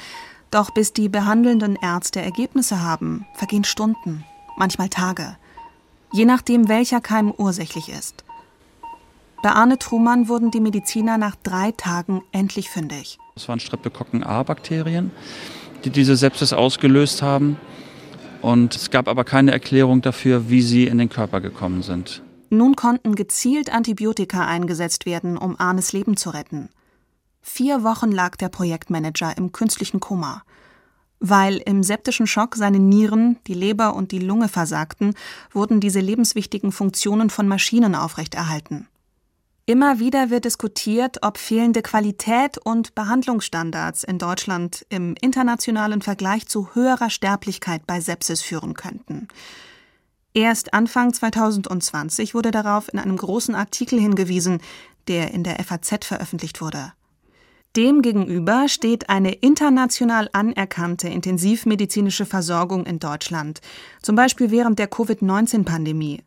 Doch 0.50 0.70
bis 0.70 0.92
die 0.92 1.08
behandelnden 1.08 1.76
Ärzte 1.80 2.20
Ergebnisse 2.20 2.82
haben, 2.82 3.26
vergehen 3.34 3.64
Stunden, 3.64 4.24
manchmal 4.56 4.88
Tage, 4.88 5.36
je 6.12 6.24
nachdem 6.24 6.68
welcher 6.68 7.00
Keim 7.00 7.32
ursächlich 7.36 7.88
ist. 7.90 8.24
Bei 9.42 9.50
Arne 9.50 9.78
Trumann 9.78 10.28
wurden 10.28 10.50
die 10.50 10.60
Mediziner 10.60 11.16
nach 11.16 11.36
drei 11.36 11.72
Tagen 11.72 12.22
endlich 12.32 12.70
fündig. 12.70 13.18
Es 13.36 13.48
waren 13.48 13.60
Streptokokken 13.60 14.24
A-Bakterien, 14.24 15.12
die 15.84 15.90
diese 15.90 16.16
Sepsis 16.16 16.52
ausgelöst 16.52 17.22
haben. 17.22 17.56
Und 18.42 18.74
es 18.74 18.90
gab 18.90 19.06
aber 19.06 19.24
keine 19.24 19.52
Erklärung 19.52 20.00
dafür, 20.02 20.48
wie 20.48 20.62
sie 20.62 20.86
in 20.86 20.98
den 20.98 21.08
Körper 21.08 21.40
gekommen 21.40 21.82
sind. 21.82 22.22
Nun 22.50 22.76
konnten 22.76 23.14
gezielt 23.14 23.70
Antibiotika 23.70 24.46
eingesetzt 24.46 25.06
werden, 25.06 25.36
um 25.36 25.58
Arnes 25.58 25.92
Leben 25.92 26.16
zu 26.16 26.30
retten. 26.30 26.70
Vier 27.40 27.82
Wochen 27.82 28.10
lag 28.10 28.36
der 28.36 28.48
Projektmanager 28.48 29.36
im 29.36 29.52
künstlichen 29.52 30.00
Koma. 30.00 30.42
Weil 31.20 31.56
im 31.56 31.82
septischen 31.82 32.26
Schock 32.26 32.54
seine 32.54 32.78
Nieren, 32.78 33.38
die 33.46 33.54
Leber 33.54 33.94
und 33.94 34.12
die 34.12 34.18
Lunge 34.18 34.48
versagten, 34.48 35.14
wurden 35.52 35.80
diese 35.80 36.00
lebenswichtigen 36.00 36.72
Funktionen 36.72 37.28
von 37.28 37.48
Maschinen 37.48 37.94
aufrechterhalten. 37.94 38.86
Immer 39.66 39.98
wieder 39.98 40.30
wird 40.30 40.46
diskutiert, 40.46 41.18
ob 41.22 41.36
fehlende 41.36 41.82
Qualität 41.82 42.56
und 42.56 42.94
Behandlungsstandards 42.94 44.02
in 44.02 44.18
Deutschland 44.18 44.86
im 44.88 45.14
internationalen 45.20 46.00
Vergleich 46.00 46.46
zu 46.46 46.74
höherer 46.74 47.10
Sterblichkeit 47.10 47.86
bei 47.86 48.00
Sepsis 48.00 48.40
führen 48.40 48.72
könnten. 48.72 49.28
Erst 50.34 50.74
Anfang 50.74 51.12
2020 51.12 52.34
wurde 52.34 52.50
darauf 52.50 52.92
in 52.92 52.98
einem 52.98 53.16
großen 53.16 53.54
Artikel 53.54 54.00
hingewiesen, 54.00 54.60
der 55.08 55.32
in 55.32 55.42
der 55.42 55.62
FAZ 55.64 56.04
veröffentlicht 56.04 56.60
wurde. 56.60 56.92
Demgegenüber 57.76 58.68
steht 58.68 59.08
eine 59.08 59.32
international 59.32 60.28
anerkannte 60.32 61.08
intensivmedizinische 61.08 62.26
Versorgung 62.26 62.86
in 62.86 62.98
Deutschland, 62.98 63.60
zum 64.02 64.16
Beispiel 64.16 64.50
während 64.50 64.78
der 64.78 64.88
Covid-19-Pandemie 64.88 66.22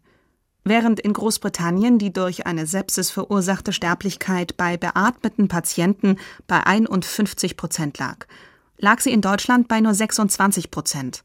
Während 0.63 0.99
in 0.99 1.13
Großbritannien 1.13 1.97
die 1.97 2.13
durch 2.13 2.45
eine 2.45 2.67
Sepsis 2.67 3.09
verursachte 3.09 3.73
Sterblichkeit 3.73 4.57
bei 4.57 4.77
beatmeten 4.77 5.47
Patienten 5.47 6.17
bei 6.45 6.63
51 6.63 7.57
Prozent 7.57 7.97
lag, 7.97 8.27
lag 8.77 8.99
sie 8.99 9.11
in 9.11 9.21
Deutschland 9.21 9.67
bei 9.67 9.81
nur 9.81 9.95
26 9.95 10.69
Prozent. 10.69 11.23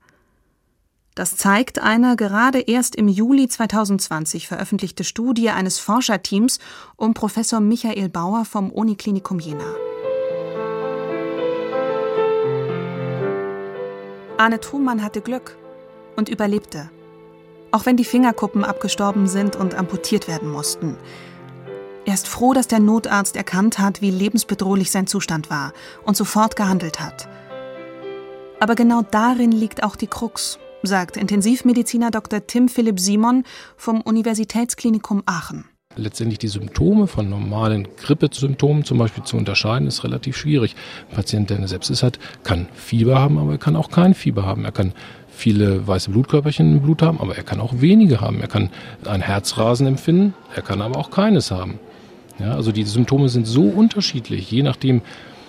Das 1.16 1.36
zeigt 1.36 1.80
eine 1.80 2.14
gerade 2.14 2.60
erst 2.60 2.94
im 2.94 3.08
Juli 3.08 3.48
2020 3.48 4.46
veröffentlichte 4.46 5.02
Studie 5.02 5.50
eines 5.50 5.80
Forscherteams 5.80 6.60
um 6.94 7.12
Professor 7.14 7.58
Michael 7.58 8.08
Bauer 8.08 8.44
vom 8.44 8.70
Uniklinikum 8.70 9.40
Jena. 9.40 9.74
Arne 14.36 14.60
Trumann 14.60 15.02
hatte 15.02 15.22
Glück 15.22 15.56
und 16.14 16.28
überlebte 16.28 16.90
auch 17.76 17.84
wenn 17.84 17.98
die 17.98 18.04
Fingerkuppen 18.04 18.64
abgestorben 18.64 19.26
sind 19.26 19.54
und 19.54 19.74
amputiert 19.74 20.28
werden 20.28 20.50
mussten. 20.50 20.96
Er 22.06 22.14
ist 22.14 22.26
froh, 22.26 22.54
dass 22.54 22.68
der 22.68 22.78
Notarzt 22.78 23.36
erkannt 23.36 23.78
hat, 23.78 24.00
wie 24.00 24.10
lebensbedrohlich 24.10 24.90
sein 24.90 25.06
Zustand 25.06 25.50
war 25.50 25.74
und 26.04 26.16
sofort 26.16 26.56
gehandelt 26.56 27.00
hat. 27.00 27.28
Aber 28.60 28.76
genau 28.76 29.02
darin 29.02 29.52
liegt 29.52 29.82
auch 29.82 29.96
die 29.96 30.06
Krux, 30.06 30.58
sagt 30.86 31.16
Intensivmediziner 31.16 32.10
Dr. 32.10 32.46
Tim 32.46 32.68
Philipp 32.68 33.00
Simon 33.00 33.44
vom 33.76 34.00
Universitätsklinikum 34.00 35.22
Aachen. 35.26 35.64
Letztendlich 35.98 36.38
die 36.38 36.48
Symptome 36.48 37.06
von 37.06 37.30
normalen 37.30 37.88
Grippesymptomen 37.96 38.84
zum 38.84 38.98
Beispiel 38.98 39.24
zu 39.24 39.38
unterscheiden, 39.38 39.88
ist 39.88 40.04
relativ 40.04 40.36
schwierig. 40.36 40.76
Ein 41.10 41.16
Patient, 41.16 41.48
der 41.48 41.56
eine 41.56 41.68
Sepsis 41.68 42.02
hat, 42.02 42.18
kann 42.44 42.68
Fieber 42.74 43.18
haben, 43.18 43.38
aber 43.38 43.52
er 43.52 43.58
kann 43.58 43.76
auch 43.76 43.90
kein 43.90 44.12
Fieber 44.12 44.44
haben. 44.44 44.66
Er 44.66 44.72
kann 44.72 44.92
viele 45.30 45.86
weiße 45.86 46.10
Blutkörperchen 46.10 46.70
im 46.70 46.82
Blut 46.82 47.00
haben, 47.00 47.20
aber 47.20 47.36
er 47.36 47.44
kann 47.44 47.60
auch 47.60 47.80
wenige 47.80 48.20
haben. 48.20 48.40
Er 48.40 48.48
kann 48.48 48.70
ein 49.06 49.22
Herzrasen 49.22 49.86
empfinden, 49.86 50.34
er 50.54 50.62
kann 50.62 50.82
aber 50.82 50.98
auch 50.98 51.10
keines 51.10 51.50
haben. 51.50 51.78
Ja, 52.38 52.54
also 52.54 52.72
die 52.72 52.84
Symptome 52.84 53.30
sind 53.30 53.46
so 53.46 53.62
unterschiedlich, 53.62 54.50
je 54.50 54.62
nachdem, 54.62 55.00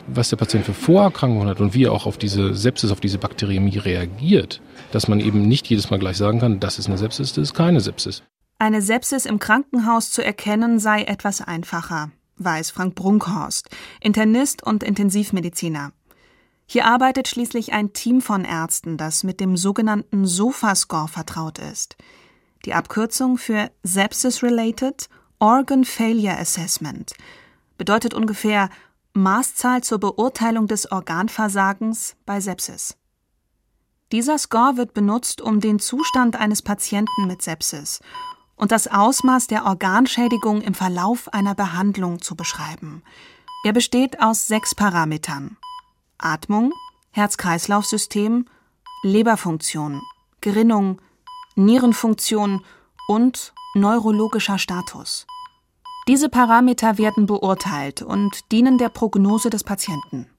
was 0.08 0.30
der 0.30 0.38
Patient 0.38 0.66
für 0.66 0.74
Vorerkrankungen 0.74 1.48
hat 1.48 1.60
und 1.60 1.74
wie 1.74 1.86
er 1.86 1.92
auch 1.92 2.06
auf 2.06 2.18
diese 2.18 2.54
Sepsis, 2.54 2.92
auf 2.92 3.00
diese 3.00 3.18
Bakteriämie 3.18 3.78
reagiert, 3.78 4.62
dass 4.92 5.08
man 5.08 5.20
eben 5.20 5.48
nicht 5.48 5.68
jedes 5.68 5.90
Mal 5.90 6.00
gleich 6.00 6.18
sagen 6.18 6.40
kann, 6.40 6.60
das 6.60 6.80
ist 6.80 6.88
eine 6.88 6.98
Sepsis, 6.98 7.34
das 7.34 7.44
ist 7.44 7.54
keine 7.54 7.82
Sepsis. 7.82 8.24
Eine 8.60 8.82
Sepsis 8.82 9.26
im 9.26 9.40
Krankenhaus 9.40 10.12
zu 10.12 10.24
erkennen 10.24 10.80
sei 10.80 11.04
etwas 11.04 11.42
einfacher, 11.42 12.12
weiß 12.38 12.72
Frank 12.72 12.96
Brunkhorst, 12.96 13.70
Internist 14.02 14.64
und 14.64 14.84
Intensivmediziner. 14.84 15.92
Hier 16.66 16.86
arbeitet 16.86 17.28
schließlich 17.28 17.74
ein 17.74 17.94
Team 17.94 18.20
von 18.20 18.44
Ärzten, 18.44 18.98
das 18.98 19.24
mit 19.24 19.40
dem 19.40 19.56
sogenannten 19.56 20.26
SOFA-Score 20.26 21.08
vertraut 21.08 21.60
ist. 21.60 21.96
Die 22.66 22.74
Abkürzung 22.74 23.38
für 23.38 23.70
Sepsis-Related 23.84 25.08
Organ 25.40 25.86
Failure 25.86 26.38
Assessment 26.38 27.14
bedeutet 27.78 28.14
ungefähr 28.14 28.70
Maßzahl 29.18 29.84
zur 29.84 30.00
Beurteilung 30.00 30.68
des 30.68 30.92
Organversagens 30.92 32.16
bei 32.26 32.40
Sepsis. 32.40 32.98
Dieser 34.12 34.38
Score 34.38 34.78
wird 34.78 34.94
benutzt, 34.94 35.42
um 35.42 35.60
den 35.60 35.80
Zustand 35.80 36.36
eines 36.36 36.62
Patienten 36.62 37.28
mit 37.28 37.42
Sepsis 37.42 38.00
und 38.56 38.72
das 38.72 38.88
Ausmaß 38.88 39.48
der 39.48 39.66
Organschädigung 39.66 40.62
im 40.62 40.74
Verlauf 40.74 41.34
einer 41.34 41.56
Behandlung 41.56 42.22
zu 42.22 42.36
beschreiben. 42.36 43.04
Er 43.64 43.74
besteht 43.74 44.22
aus 44.22 44.48
sechs 44.48 44.76
Parametern. 44.76 45.58
Atmung, 46.18 46.72
Herz-Kreislauf-System, 47.12 48.46
Leberfunktion, 49.04 50.02
Gerinnung, 50.42 51.02
Nierenfunktion 51.56 52.64
und 53.08 53.54
neurologischer 53.74 54.58
Status. 54.58 55.26
Diese 56.08 56.30
Parameter 56.30 56.98
werden 56.98 57.26
beurteilt 57.26 58.02
und 58.02 58.52
dienen 58.54 58.78
der 58.78 58.88
Prognose 58.88 59.50
des 59.50 59.66
Patienten. 59.66 60.30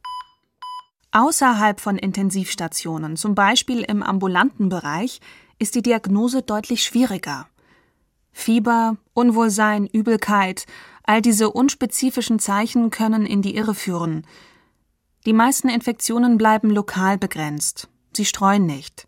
Außerhalb 1.12 1.78
von 1.80 1.98
Intensivstationen, 1.98 3.16
zum 3.16 3.34
Beispiel 3.34 3.82
im 3.82 4.02
ambulanten 4.02 4.70
Bereich, 4.70 5.20
ist 5.58 5.74
die 5.74 5.82
Diagnose 5.82 6.40
deutlich 6.42 6.82
schwieriger. 6.84 7.48
Fieber, 8.32 8.96
Unwohlsein, 9.12 9.86
Übelkeit, 9.86 10.64
all 11.02 11.20
diese 11.20 11.50
unspezifischen 11.50 12.38
Zeichen 12.38 12.90
können 12.90 13.26
in 13.26 13.42
die 13.42 13.56
Irre 13.56 13.74
führen, 13.74 14.26
die 15.26 15.32
meisten 15.34 15.68
Infektionen 15.68 16.38
bleiben 16.38 16.70
lokal 16.70 17.18
begrenzt. 17.18 17.88
Sie 18.16 18.24
streuen 18.24 18.64
nicht. 18.64 19.06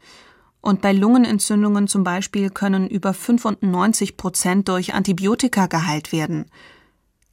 Und 0.61 0.83
bei 0.83 0.93
Lungenentzündungen 0.93 1.89
zum 1.89 2.05
Beispiel 2.05 2.51
können 2.51 2.89
über 2.89 3.15
95 3.15 4.17
Prozent 4.17 4.69
durch 4.69 4.93
Antibiotika 4.95 5.67
geheilt 5.67 6.13
werden. 6.13 6.47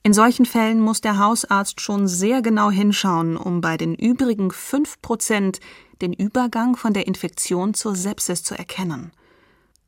In 0.03 0.13
solchen 0.13 0.45
Fällen 0.45 0.79
muss 0.79 1.01
der 1.01 1.19
Hausarzt 1.19 1.81
schon 1.81 2.07
sehr 2.07 2.41
genau 2.41 2.71
hinschauen, 2.71 3.35
um 3.35 3.59
bei 3.59 3.75
den 3.75 3.93
übrigen 3.93 4.51
5 4.51 5.01
Prozent 5.01 5.59
den 6.01 6.13
Übergang 6.13 6.77
von 6.77 6.93
der 6.93 7.07
Infektion 7.07 7.73
zur 7.73 7.95
Sepsis 7.95 8.43
zu 8.43 8.57
erkennen. 8.57 9.11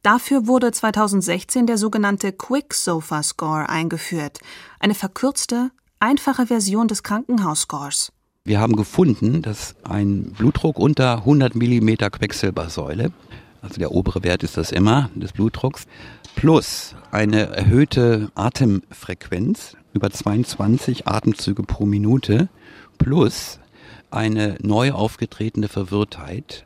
Dafür 0.02 0.48
wurde 0.48 0.72
2016 0.72 1.68
der 1.68 1.78
sogenannte 1.78 2.32
Quick 2.34 2.74
Sofa 2.74 3.22
Score 3.24 3.70
eingeführt, 3.70 4.40
eine 4.80 4.96
verkürzte, 4.96 5.72
einfache 6.00 6.48
Version 6.48 6.88
des 6.88 7.04
Krankenhausscores. 7.04 8.12
Wir 8.46 8.60
haben 8.60 8.76
gefunden, 8.76 9.42
dass 9.42 9.76
ein 9.84 10.34
Blutdruck 10.38 10.80
unter 10.80 11.18
100 11.18 11.56
mm 11.56 11.90
Quecksilbersäule 12.12 13.12
also 13.62 13.76
der 13.78 13.92
obere 13.92 14.24
Wert 14.24 14.44
ist 14.44 14.58
das 14.58 14.72
immer, 14.72 15.10
des 15.16 15.34
Blutdrucks, 15.34 15.86
plus 16.36 16.96
eine 17.12 17.48
erhöhte 17.56 18.32
Atemfrequenz 18.36 19.76
über 19.94 20.10
22 20.10 21.08
Atemzüge 21.08 21.64
pro 21.64 21.86
Minute, 21.86 22.50
plus 22.98 23.60
eine 24.12 24.58
neu 24.62 24.92
aufgetretene 24.92 25.68
Verwirrtheit, 25.68 26.66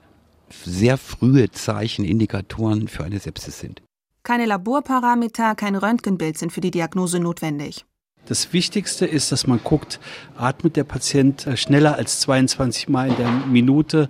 sehr 0.49 0.97
frühe 0.97 1.51
Zeichen, 1.51 2.05
Indikatoren 2.05 2.87
für 2.87 3.03
eine 3.03 3.19
Sepsis 3.19 3.59
sind. 3.59 3.81
Keine 4.23 4.45
Laborparameter, 4.45 5.55
kein 5.55 5.75
Röntgenbild 5.75 6.37
sind 6.37 6.51
für 6.51 6.61
die 6.61 6.71
Diagnose 6.71 7.19
notwendig. 7.19 7.85
Das 8.25 8.53
Wichtigste 8.53 9.05
ist, 9.05 9.31
dass 9.33 9.47
man 9.47 9.59
guckt, 9.63 9.99
atmet 10.37 10.77
der 10.77 10.85
Patient 10.85 11.45
äh, 11.45 11.57
schneller 11.57 11.95
als 11.95 12.21
22 12.21 12.87
Mal 12.87 13.09
in 13.09 13.17
der 13.17 13.29
Minute, 13.29 14.09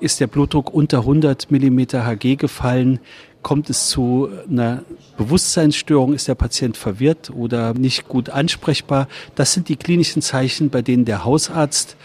ist 0.00 0.18
der 0.18 0.26
Blutdruck 0.26 0.74
unter 0.74 0.98
100 1.00 1.50
mm 1.50 1.78
Hg 1.78 2.36
gefallen, 2.36 2.98
kommt 3.42 3.70
es 3.70 3.88
zu 3.88 4.28
einer 4.48 4.82
Bewusstseinsstörung, 5.16 6.12
ist 6.12 6.26
der 6.26 6.34
Patient 6.34 6.76
verwirrt 6.76 7.30
oder 7.30 7.74
nicht 7.74 8.08
gut 8.08 8.30
ansprechbar. 8.30 9.08
Das 9.34 9.52
sind 9.52 9.68
die 9.68 9.76
klinischen 9.76 10.22
Zeichen, 10.22 10.70
bei 10.70 10.82
denen 10.82 11.04
der 11.04 11.24
Hausarzt 11.24 11.96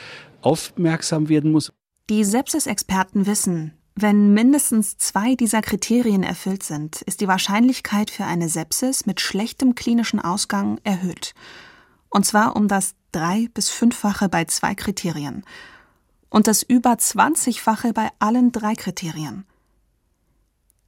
aufmerksam 0.41 1.29
werden 1.29 1.51
muss. 1.51 1.71
Die 2.09 2.23
Sepsis-Experten 2.23 3.25
wissen, 3.25 3.73
wenn 4.00 4.34
mindestens 4.34 4.98
zwei 4.98 5.34
dieser 5.34 5.62
Kriterien 5.62 6.22
erfüllt 6.22 6.62
sind, 6.62 7.01
ist 7.01 7.20
die 7.20 7.27
Wahrscheinlichkeit 7.27 8.12
für 8.12 8.25
eine 8.25 8.48
Sepsis 8.48 9.08
mit 9.08 9.22
schlechtem 9.22 9.74
klinischen 9.74 10.20
Ausgang 10.20 10.80
erhöht. 10.84 11.34
Und 12.10 12.25
zwar 12.25 12.56
um 12.56 12.68
das 12.68 12.94
drei- 13.12 13.50
bis 13.54 13.70
fünffache 13.70 14.30
bei 14.30 14.46
zwei 14.46 14.75
Kriterien 14.75 15.44
und 16.30 16.48
das 16.48 16.62
über 16.62 16.92
20-fache 16.92 17.94
bei 17.94 18.10
allen 18.20 18.51
drei 18.51 18.75
Kriterien. 18.75 19.46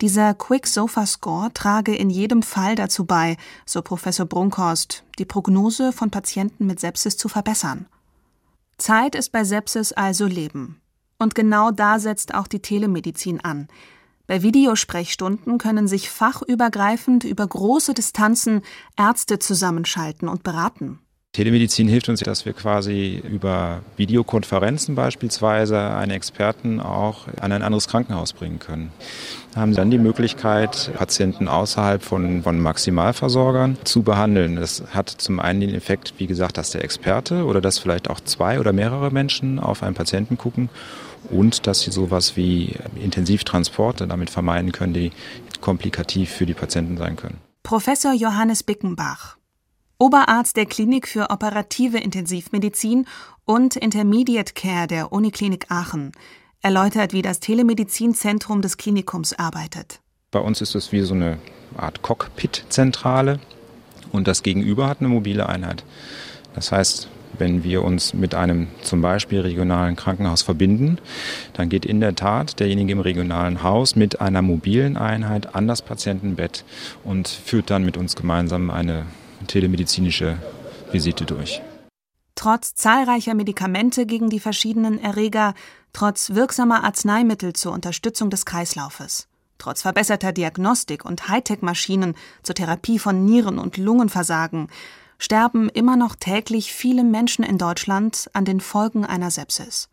Dieser 0.01 0.33
Quick 0.35 0.67
Sofa 0.67 1.05
Score 1.05 1.51
trage 1.51 1.95
in 1.95 2.09
jedem 2.09 2.43
Fall 2.43 2.75
dazu 2.75 3.05
bei, 3.05 3.37
so 3.65 3.81
Professor 3.81 4.25
Brunkhorst, 4.25 5.03
die 5.17 5.25
Prognose 5.25 5.91
von 5.91 6.11
Patienten 6.11 6.67
mit 6.67 6.79
Sepsis 6.79 7.17
zu 7.17 7.27
verbessern. 7.27 7.87
Zeit 8.77 9.15
ist 9.15 9.31
bei 9.31 9.43
Sepsis 9.43 9.91
also 9.91 10.25
Leben. 10.25 10.79
Und 11.19 11.35
genau 11.35 11.71
da 11.71 11.99
setzt 11.99 12.33
auch 12.33 12.47
die 12.47 12.61
Telemedizin 12.61 13.41
an. 13.41 13.67
Bei 14.25 14.41
Videosprechstunden 14.41 15.57
können 15.57 15.87
sich 15.87 16.09
fachübergreifend 16.09 17.23
über 17.25 17.45
große 17.45 17.93
Distanzen 17.93 18.61
Ärzte 18.95 19.39
zusammenschalten 19.39 20.29
und 20.29 20.43
beraten. 20.43 20.99
Telemedizin 21.33 21.87
hilft 21.87 22.09
uns, 22.09 22.21
dass 22.21 22.45
wir 22.45 22.53
quasi 22.53 23.21
über 23.29 23.81
Videokonferenzen 23.97 24.95
beispielsweise 24.95 25.79
einen 25.79 26.11
Experten 26.11 26.79
auch 26.79 27.27
an 27.39 27.51
ein 27.51 27.61
anderes 27.61 27.87
Krankenhaus 27.87 28.33
bringen 28.33 28.57
können. 28.57 28.91
Wir 29.53 29.61
haben 29.61 29.75
dann 29.75 29.91
die 29.91 29.99
Möglichkeit, 29.99 30.91
Patienten 30.95 31.47
außerhalb 31.47 32.01
von, 32.01 32.41
von 32.43 32.59
Maximalversorgern 32.59 33.77
zu 33.83 34.01
behandeln. 34.01 34.55
Das 34.55 34.83
hat 34.91 35.09
zum 35.09 35.39
einen 35.39 35.61
den 35.61 35.75
Effekt, 35.75 36.15
wie 36.17 36.27
gesagt, 36.27 36.57
dass 36.57 36.71
der 36.71 36.83
Experte 36.83 37.45
oder 37.45 37.61
dass 37.61 37.77
vielleicht 37.77 38.09
auch 38.09 38.19
zwei 38.21 38.59
oder 38.59 38.73
mehrere 38.73 39.11
Menschen 39.11 39.59
auf 39.59 39.83
einen 39.83 39.95
Patienten 39.95 40.37
gucken 40.37 40.69
und 41.29 41.67
dass 41.67 41.81
sie 41.81 41.91
sowas 41.91 42.35
wie 42.35 42.75
Intensivtransporte 42.95 44.07
damit 44.07 44.29
vermeiden 44.29 44.71
können, 44.71 44.93
die 44.93 45.11
komplikativ 45.61 46.31
für 46.31 46.45
die 46.45 46.53
Patienten 46.53 46.97
sein 46.97 47.15
können. 47.15 47.37
Professor 47.63 48.13
Johannes 48.13 48.63
Bickenbach, 48.63 49.37
Oberarzt 50.01 50.55
der 50.55 50.65
Klinik 50.65 51.09
für 51.09 51.29
operative 51.29 51.97
Intensivmedizin 51.97 53.05
und 53.43 53.75
Intermediate 53.75 54.53
Care 54.53 54.87
der 54.87 55.11
Uniklinik 55.11 55.69
Aachen, 55.69 56.13
erläutert, 56.61 57.11
wie 57.11 57.21
das 57.21 57.41
Telemedizinzentrum 57.41 58.61
des 58.61 58.77
Klinikums 58.77 59.33
arbeitet. 59.33 59.99
Bei 60.31 60.39
uns 60.39 60.61
ist 60.61 60.73
es 60.75 60.93
wie 60.93 61.01
so 61.01 61.13
eine 61.13 61.37
Art 61.75 62.01
Cockpit-Zentrale 62.01 63.39
und 64.13 64.27
das 64.27 64.41
Gegenüber 64.41 64.87
hat 64.87 64.99
eine 64.99 65.09
mobile 65.09 65.49
Einheit. 65.49 65.83
Das 66.55 66.71
heißt, 66.71 67.09
wenn 67.37 67.63
wir 67.63 67.83
uns 67.83 68.13
mit 68.13 68.35
einem 68.35 68.67
zum 68.81 69.01
Beispiel 69.01 69.41
regionalen 69.41 69.95
Krankenhaus 69.95 70.41
verbinden, 70.41 70.97
dann 71.53 71.69
geht 71.69 71.85
in 71.85 71.99
der 71.99 72.15
Tat 72.15 72.59
derjenige 72.59 72.91
im 72.91 72.99
regionalen 72.99 73.63
Haus 73.63 73.95
mit 73.95 74.21
einer 74.21 74.41
mobilen 74.41 74.97
Einheit 74.97 75.55
an 75.55 75.67
das 75.67 75.81
Patientenbett 75.81 76.63
und 77.03 77.27
führt 77.27 77.69
dann 77.69 77.83
mit 77.83 77.97
uns 77.97 78.15
gemeinsam 78.15 78.69
eine 78.69 79.05
telemedizinische 79.47 80.37
Visite 80.91 81.25
durch. 81.25 81.61
Trotz 82.35 82.73
zahlreicher 82.73 83.33
Medikamente 83.33 84.05
gegen 84.05 84.29
die 84.29 84.39
verschiedenen 84.39 84.97
Erreger, 85.01 85.53
trotz 85.91 86.31
wirksamer 86.31 86.83
Arzneimittel 86.83 87.53
zur 87.53 87.73
Unterstützung 87.73 88.29
des 88.29 88.45
Kreislaufes, 88.45 89.27
trotz 89.57 89.81
verbesserter 89.81 90.31
Diagnostik 90.31 91.03
und 91.03 91.27
Hightech-Maschinen 91.27 92.15
zur 92.43 92.55
Therapie 92.55 92.97
von 92.97 93.25
Nieren- 93.25 93.59
und 93.59 93.75
Lungenversagen, 93.75 94.69
sterben 95.19 95.69
immer 95.69 95.97
noch 95.97 96.15
täglich 96.15 96.73
viele 96.73 97.03
Menschen 97.03 97.43
in 97.43 97.57
Deutschland 97.57 98.29
an 98.33 98.45
den 98.45 98.61
Folgen 98.61 99.05
einer 99.05 99.29
Sepsis. 99.29 99.89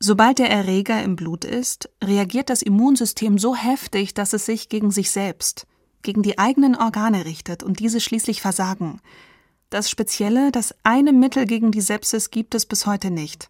Sobald 0.00 0.38
der 0.38 0.50
Erreger 0.50 1.02
im 1.02 1.16
Blut 1.16 1.44
ist, 1.46 1.88
reagiert 2.02 2.50
das 2.50 2.60
Immunsystem 2.60 3.38
so 3.38 3.56
heftig, 3.56 4.12
dass 4.12 4.34
es 4.34 4.44
sich 4.44 4.68
gegen 4.68 4.90
sich 4.90 5.10
selbst, 5.10 5.66
gegen 6.02 6.22
die 6.22 6.38
eigenen 6.38 6.76
Organe 6.76 7.24
richtet 7.24 7.62
und 7.62 7.78
diese 7.78 8.00
schließlich 8.00 8.42
versagen. 8.42 9.00
Das 9.70 9.88
Spezielle, 9.88 10.52
das 10.52 10.74
eine 10.82 11.12
Mittel 11.12 11.46
gegen 11.46 11.70
die 11.70 11.80
Sepsis 11.80 12.30
gibt 12.30 12.54
es 12.54 12.66
bis 12.66 12.84
heute 12.84 13.10
nicht. 13.10 13.48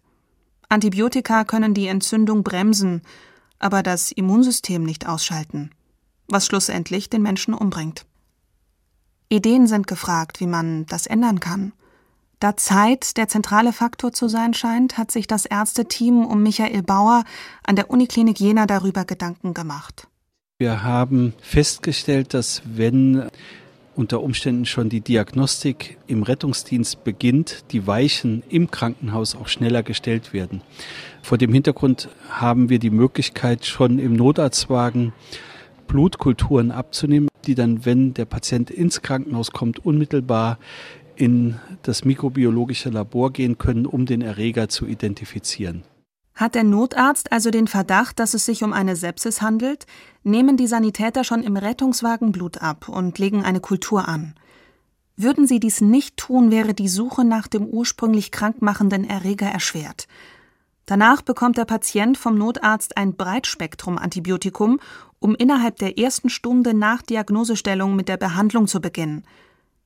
Antibiotika 0.69 1.43
können 1.43 1.73
die 1.73 1.87
Entzündung 1.87 2.43
bremsen, 2.43 3.01
aber 3.59 3.83
das 3.83 4.11
Immunsystem 4.11 4.83
nicht 4.83 5.07
ausschalten, 5.07 5.71
was 6.27 6.45
schlussendlich 6.45 7.09
den 7.09 7.21
Menschen 7.21 7.53
umbringt. 7.53 8.05
Ideen 9.29 9.67
sind 9.67 9.87
gefragt, 9.87 10.39
wie 10.39 10.47
man 10.47 10.85
das 10.85 11.07
ändern 11.07 11.39
kann. 11.39 11.73
Da 12.39 12.57
Zeit 12.57 13.17
der 13.17 13.27
zentrale 13.27 13.73
Faktor 13.73 14.11
zu 14.11 14.27
sein 14.27 14.53
scheint, 14.53 14.97
hat 14.97 15.09
sich 15.11 15.25
das 15.25 15.45
Ärzteteam 15.45 16.25
um 16.25 16.43
Michael 16.43 16.83
Bauer 16.83 17.23
an 17.65 17.75
der 17.75 17.89
Uniklinik 17.89 18.39
Jena 18.39 18.65
darüber 18.65 19.05
Gedanken 19.05 19.53
gemacht. 19.53 20.07
Wir 20.59 20.83
haben 20.83 21.33
festgestellt, 21.41 22.33
dass 22.33 22.61
wenn 22.65 23.29
unter 23.95 24.21
Umständen 24.21 24.65
schon 24.65 24.89
die 24.89 25.01
Diagnostik 25.01 25.97
im 26.07 26.23
Rettungsdienst 26.23 27.03
beginnt, 27.03 27.63
die 27.71 27.87
Weichen 27.87 28.43
im 28.49 28.69
Krankenhaus 28.69 29.35
auch 29.35 29.47
schneller 29.47 29.83
gestellt 29.83 30.33
werden. 30.33 30.61
Vor 31.21 31.37
dem 31.37 31.53
Hintergrund 31.53 32.09
haben 32.29 32.69
wir 32.69 32.79
die 32.79 32.89
Möglichkeit, 32.89 33.65
schon 33.65 33.97
im 33.99 34.13
Notarztwagen 34.13 35.13
Blutkulturen 35.87 36.71
abzunehmen, 36.71 37.29
die 37.47 37.55
dann, 37.55 37.85
wenn 37.85 38.13
der 38.13 38.25
Patient 38.25 38.69
ins 38.69 39.01
Krankenhaus 39.01 39.51
kommt, 39.51 39.85
unmittelbar 39.85 40.59
in 41.15 41.55
das 41.83 42.03
mikrobiologische 42.03 42.89
Labor 42.89 43.31
gehen 43.31 43.57
können, 43.57 43.85
um 43.85 44.05
den 44.05 44.21
Erreger 44.21 44.69
zu 44.69 44.85
identifizieren. 44.85 45.83
Hat 46.35 46.55
der 46.55 46.65
Notarzt 46.65 47.31
also 47.31 47.49
den 47.49 47.67
Verdacht, 47.67 48.19
dass 48.19 48.33
es 48.33 48.45
sich 48.45 48.61
um 48.63 48.73
eine 48.73 48.97
Sepsis 48.97 49.41
handelt, 49.41 49.85
nehmen 50.23 50.57
die 50.57 50.67
Sanitäter 50.67 51.23
schon 51.23 51.43
im 51.43 51.55
Rettungswagen 51.55 52.33
Blut 52.33 52.61
ab 52.61 52.89
und 52.89 53.17
legen 53.19 53.43
eine 53.43 53.61
Kultur 53.61 54.07
an. 54.09 54.35
Würden 55.15 55.47
sie 55.47 55.61
dies 55.61 55.79
nicht 55.79 56.17
tun, 56.17 56.51
wäre 56.51 56.73
die 56.73 56.89
Suche 56.89 57.23
nach 57.23 57.47
dem 57.47 57.65
ursprünglich 57.65 58.31
krankmachenden 58.31 59.09
Erreger 59.09 59.47
erschwert. 59.47 60.07
Danach 60.85 61.21
bekommt 61.21 61.57
der 61.57 61.65
Patient 61.65 62.17
vom 62.17 62.37
Notarzt 62.37 62.97
ein 62.97 63.15
Breitspektrum-Antibiotikum, 63.15 64.81
um 65.19 65.35
innerhalb 65.35 65.77
der 65.77 65.97
ersten 65.97 66.29
Stunde 66.29 66.73
nach 66.73 67.01
Diagnosestellung 67.01 67.95
mit 67.95 68.09
der 68.09 68.17
Behandlung 68.17 68.67
zu 68.67 68.81
beginnen. 68.81 69.23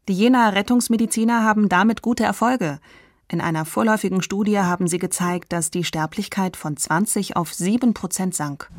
Die 0.07 0.13
Jenaer 0.13 0.53
Rettungsmediziner 0.53 1.43
haben 1.43 1.69
damit 1.69 2.01
gute 2.01 2.23
Erfolge. 2.23 2.79
In 3.27 3.41
einer 3.41 3.65
vorläufigen 3.65 4.23
Studie 4.23 4.57
haben 4.57 4.87
sie 4.87 4.97
gezeigt, 4.97 5.53
dass 5.53 5.69
die 5.69 5.83
Sterblichkeit 5.83 6.57
von 6.57 6.75
20 6.75 7.35
auf 7.35 7.53
7 7.53 7.93
Prozent 7.93 8.33
sank. 8.33 8.69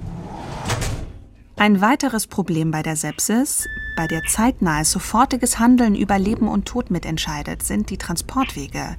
Ein 1.57 1.81
weiteres 1.81 2.27
Problem 2.27 2.71
bei 2.71 2.83
der 2.83 2.97
Sepsis, 2.97 3.69
bei 3.97 4.07
der 4.07 4.23
zeitnahe 4.25 4.85
sofortiges 4.85 5.59
Handeln 5.59 5.95
über 5.95 6.19
Leben 6.19 6.49
und 6.49 6.67
Tod 6.67 6.91
mitentscheidet, 6.91 7.63
sind 7.63 7.91
die 7.91 7.99
Transportwege. 7.99 8.97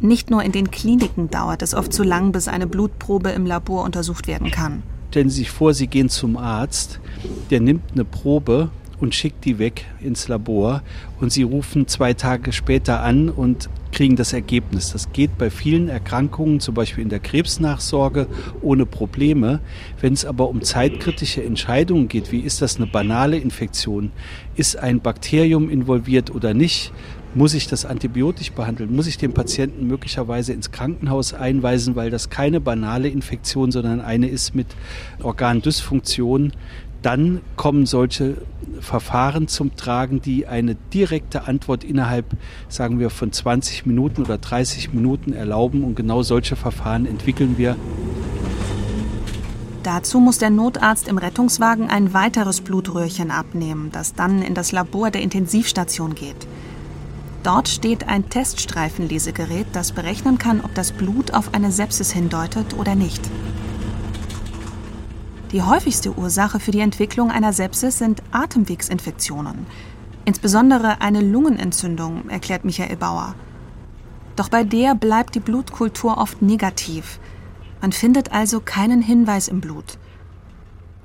Nicht 0.00 0.30
nur 0.30 0.42
in 0.42 0.50
den 0.50 0.70
Kliniken 0.70 1.30
dauert 1.30 1.62
es 1.62 1.74
oft 1.74 1.92
zu 1.92 2.02
lang, 2.02 2.32
bis 2.32 2.48
eine 2.48 2.66
Blutprobe 2.66 3.30
im 3.30 3.46
Labor 3.46 3.84
untersucht 3.84 4.26
werden 4.26 4.50
kann. 4.50 4.82
Stellen 5.14 5.30
Sie 5.30 5.42
sich 5.42 5.50
vor, 5.50 5.72
Sie 5.74 5.86
gehen 5.86 6.08
zum 6.08 6.36
Arzt, 6.36 6.98
der 7.50 7.60
nimmt 7.60 7.92
eine 7.92 8.04
Probe 8.04 8.70
und 8.98 9.14
schickt 9.14 9.44
die 9.44 9.60
weg 9.60 9.84
ins 10.00 10.26
Labor 10.26 10.82
und 11.20 11.30
Sie 11.30 11.44
rufen 11.44 11.86
zwei 11.86 12.14
Tage 12.14 12.52
später 12.52 13.00
an 13.00 13.28
und 13.28 13.68
kriegen 13.92 14.16
das 14.16 14.32
Ergebnis. 14.32 14.90
Das 14.90 15.12
geht 15.12 15.38
bei 15.38 15.50
vielen 15.50 15.88
Erkrankungen, 15.88 16.58
zum 16.58 16.74
Beispiel 16.74 17.04
in 17.04 17.10
der 17.10 17.20
Krebsnachsorge, 17.20 18.26
ohne 18.60 18.86
Probleme. 18.86 19.60
Wenn 20.00 20.14
es 20.14 20.24
aber 20.24 20.48
um 20.48 20.62
zeitkritische 20.62 21.44
Entscheidungen 21.44 22.08
geht, 22.08 22.32
wie 22.32 22.40
ist 22.40 22.60
das 22.60 22.76
eine 22.76 22.88
banale 22.88 23.38
Infektion? 23.38 24.10
Ist 24.56 24.76
ein 24.76 25.00
Bakterium 25.00 25.70
involviert 25.70 26.34
oder 26.34 26.54
nicht? 26.54 26.92
Muss 27.36 27.54
ich 27.54 27.66
das 27.66 27.84
antibiotisch 27.84 28.52
behandeln? 28.52 28.94
Muss 28.94 29.08
ich 29.08 29.18
den 29.18 29.34
Patienten 29.34 29.88
möglicherweise 29.88 30.52
ins 30.52 30.70
Krankenhaus 30.70 31.34
einweisen, 31.34 31.96
weil 31.96 32.10
das 32.10 32.30
keine 32.30 32.60
banale 32.60 33.08
Infektion, 33.08 33.72
sondern 33.72 34.00
eine 34.00 34.28
ist 34.28 34.54
mit 34.54 34.68
Organdysfunktion? 35.20 36.52
Dann 37.02 37.40
kommen 37.56 37.86
solche 37.86 38.36
Verfahren 38.80 39.48
zum 39.48 39.74
Tragen, 39.74 40.22
die 40.22 40.46
eine 40.46 40.76
direkte 40.94 41.48
Antwort 41.48 41.82
innerhalb, 41.82 42.24
sagen 42.68 43.00
wir, 43.00 43.10
von 43.10 43.32
20 43.32 43.84
Minuten 43.84 44.22
oder 44.22 44.38
30 44.38 44.94
Minuten 44.94 45.32
erlauben. 45.32 45.82
Und 45.82 45.96
genau 45.96 46.22
solche 46.22 46.54
Verfahren 46.54 47.04
entwickeln 47.04 47.58
wir. 47.58 47.76
Dazu 49.82 50.20
muss 50.20 50.38
der 50.38 50.50
Notarzt 50.50 51.08
im 51.08 51.18
Rettungswagen 51.18 51.90
ein 51.90 52.14
weiteres 52.14 52.60
Blutröhrchen 52.60 53.32
abnehmen, 53.32 53.90
das 53.92 54.14
dann 54.14 54.40
in 54.40 54.54
das 54.54 54.70
Labor 54.70 55.10
der 55.10 55.20
Intensivstation 55.20 56.14
geht. 56.14 56.46
Dort 57.44 57.68
steht 57.68 58.08
ein 58.08 58.30
Teststreifenlesegerät, 58.30 59.66
das 59.74 59.92
berechnen 59.92 60.38
kann, 60.38 60.62
ob 60.62 60.74
das 60.74 60.92
Blut 60.92 61.34
auf 61.34 61.52
eine 61.52 61.70
Sepsis 61.72 62.10
hindeutet 62.10 62.72
oder 62.72 62.94
nicht. 62.94 63.20
Die 65.52 65.60
häufigste 65.60 66.16
Ursache 66.16 66.58
für 66.58 66.70
die 66.70 66.80
Entwicklung 66.80 67.30
einer 67.30 67.52
Sepsis 67.52 67.98
sind 67.98 68.22
Atemwegsinfektionen, 68.32 69.66
insbesondere 70.24 71.02
eine 71.02 71.20
Lungenentzündung, 71.20 72.30
erklärt 72.30 72.64
Michael 72.64 72.96
Bauer. 72.96 73.34
Doch 74.36 74.48
bei 74.48 74.64
der 74.64 74.94
bleibt 74.94 75.34
die 75.34 75.40
Blutkultur 75.40 76.16
oft 76.16 76.40
negativ. 76.40 77.20
Man 77.82 77.92
findet 77.92 78.32
also 78.32 78.60
keinen 78.60 79.02
Hinweis 79.02 79.48
im 79.48 79.60
Blut. 79.60 79.98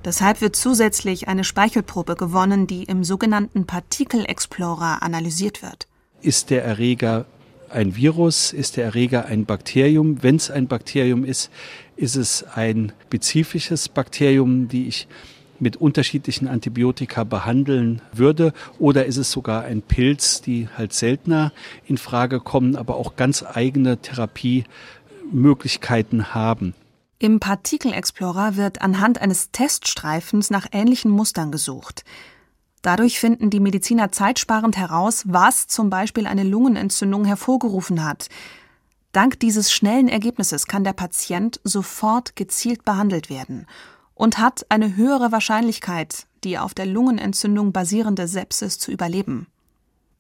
Deshalb 0.06 0.39
wird 0.39 0.56
zusätzlich 0.56 1.28
eine 1.28 1.43
Speichelprobe 1.43 2.15
gewonnen, 2.15 2.65
die 2.65 2.86
im 2.86 3.04
sogenannten 3.04 3.67
Partikel 3.67 4.23
Explorer 4.23 5.04
analysiert 5.04 5.62
wird. 5.62 5.89
Ist 6.21 6.49
der 6.49 6.65
Erreger 6.65 7.25
ein 7.69 7.95
Virus? 7.95 8.51
Ist 8.51 8.77
der 8.77 8.86
Erreger 8.86 9.25
ein 9.25 9.45
Bakterium? 9.45 10.21
Wenn 10.21 10.36
es 10.36 10.51
ein 10.51 10.67
Bakterium 10.67 11.23
ist, 11.23 11.49
ist 11.95 12.15
es 12.15 12.43
ein 12.43 12.91
spezifisches 13.08 13.88
Bakterium, 13.88 14.67
die 14.67 14.88
ich 14.88 15.08
mit 15.60 15.77
unterschiedlichen 15.77 16.47
Antibiotika 16.47 17.23
behandeln 17.23 18.01
würde 18.13 18.53
oder 18.79 19.05
ist 19.05 19.17
es 19.17 19.32
sogar 19.32 19.63
ein 19.63 19.82
Pilz, 19.82 20.41
die 20.41 20.67
halt 20.77 20.93
seltener 20.93 21.51
in 21.86 21.97
Frage 21.97 22.39
kommen, 22.39 22.75
aber 22.75 22.95
auch 22.95 23.15
ganz 23.15 23.43
eigene 23.43 23.97
Therapiemöglichkeiten 23.97 26.34
haben. 26.34 26.75
Im 27.17 27.39
Partikel 27.41 27.93
Explorer 27.93 28.55
wird 28.55 28.82
anhand 28.82 29.21
eines 29.21 29.51
Teststreifens 29.51 30.49
nach 30.49 30.67
ähnlichen 30.71 31.12
Mustern 31.12 31.51
gesucht. 31.51 32.05
Dadurch 32.81 33.19
finden 33.19 33.49
die 33.49 33.59
Mediziner 33.59 34.11
zeitsparend 34.11 34.77
heraus, 34.77 35.23
was 35.27 35.67
zum 35.67 35.89
Beispiel 35.89 36.27
eine 36.27 36.43
Lungenentzündung 36.43 37.25
hervorgerufen 37.25 38.03
hat. 38.03 38.29
Dank 39.11 39.39
dieses 39.39 39.71
schnellen 39.71 40.07
Ergebnisses 40.07 40.67
kann 40.67 40.83
der 40.83 40.93
Patient 40.93 41.59
sofort 41.63 42.35
gezielt 42.35 42.85
behandelt 42.85 43.29
werden 43.29 43.65
und 44.13 44.37
hat 44.37 44.65
eine 44.69 44.95
höhere 44.95 45.31
Wahrscheinlichkeit, 45.31 46.27
die 46.43 46.57
auf 46.57 46.73
der 46.73 46.85
Lungenentzündung 46.85 47.71
basierende 47.71 48.27
Sepsis 48.27 48.79
zu 48.79 48.91
überleben. 48.91 49.47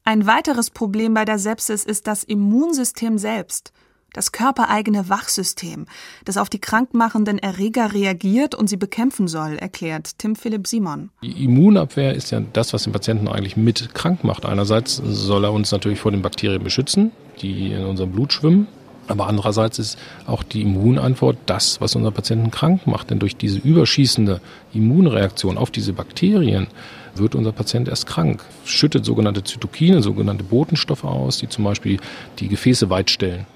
Ein 0.03 0.25
weiteres 0.25 0.69
Problem 0.69 1.13
bei 1.13 1.23
der 1.23 1.37
Sepsis 1.37 1.83
ist 1.85 2.07
das 2.07 2.23
Immunsystem 2.23 3.17
selbst 3.17 3.71
das 4.13 4.31
körpereigene 4.31 5.09
Wachsystem, 5.09 5.85
das 6.25 6.37
auf 6.37 6.49
die 6.49 6.59
krankmachenden 6.59 7.39
Erreger 7.39 7.93
reagiert 7.93 8.55
und 8.55 8.67
sie 8.67 8.77
bekämpfen 8.77 9.27
soll, 9.27 9.57
erklärt 9.57 10.17
Tim 10.17 10.35
Philipp 10.35 10.67
Simon. 10.67 11.09
Die 11.21 11.43
Immunabwehr 11.43 12.13
ist 12.13 12.31
ja 12.31 12.41
das, 12.53 12.73
was 12.73 12.83
den 12.83 12.93
Patienten 12.93 13.27
eigentlich 13.27 13.57
mit 13.57 13.93
krank 13.93 14.23
macht. 14.23 14.45
Einerseits 14.45 15.01
soll 15.05 15.43
er 15.45 15.53
uns 15.53 15.71
natürlich 15.71 15.99
vor 15.99 16.11
den 16.11 16.21
Bakterien 16.21 16.63
beschützen, 16.63 17.11
die 17.41 17.71
in 17.71 17.85
unserem 17.85 18.11
Blut 18.11 18.33
schwimmen. 18.33 18.67
Aber 19.07 19.25
andererseits 19.27 19.79
ist 19.79 19.97
auch 20.27 20.43
die 20.43 20.61
Immunantwort 20.61 21.37
das, 21.47 21.81
was 21.81 21.95
unseren 21.95 22.13
Patienten 22.13 22.51
krank 22.51 22.85
macht. 22.85 23.09
Denn 23.09 23.17
durch 23.17 23.35
diese 23.35 23.57
überschießende 23.57 24.39
Immunreaktion 24.71 25.57
auf 25.57 25.71
diese 25.71 25.93
Bakterien 25.93 26.67
wird 27.15 27.33
unser 27.33 27.51
Patient 27.51 27.87
erst 27.87 28.05
krank, 28.05 28.45
schüttet 28.65 29.05
sogenannte 29.05 29.43
Zytokine, 29.43 30.03
sogenannte 30.03 30.43
Botenstoffe 30.43 31.05
aus, 31.05 31.39
die 31.39 31.49
zum 31.49 31.63
Beispiel 31.63 31.99
die 32.39 32.49
Gefäße 32.49 32.91
weitstellen. 32.91 33.47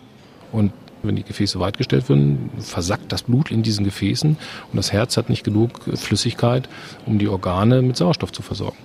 Und 0.53 0.71
wenn 1.01 1.17
die 1.17 1.23
Gefäße 1.23 1.59
weitgestellt 1.59 2.07
werden, 2.07 2.49
versackt 2.59 3.11
das 3.11 3.23
Blut 3.23 3.51
in 3.51 3.61
diesen 3.61 3.83
Gefäßen 3.83 4.37
und 4.71 4.77
das 4.77 4.93
Herz 4.93 5.17
hat 5.17 5.29
nicht 5.29 5.43
genug 5.43 5.81
Flüssigkeit, 5.95 6.69
um 7.05 7.19
die 7.19 7.27
Organe 7.27 7.81
mit 7.81 7.97
Sauerstoff 7.97 8.31
zu 8.31 8.41
versorgen. 8.41 8.77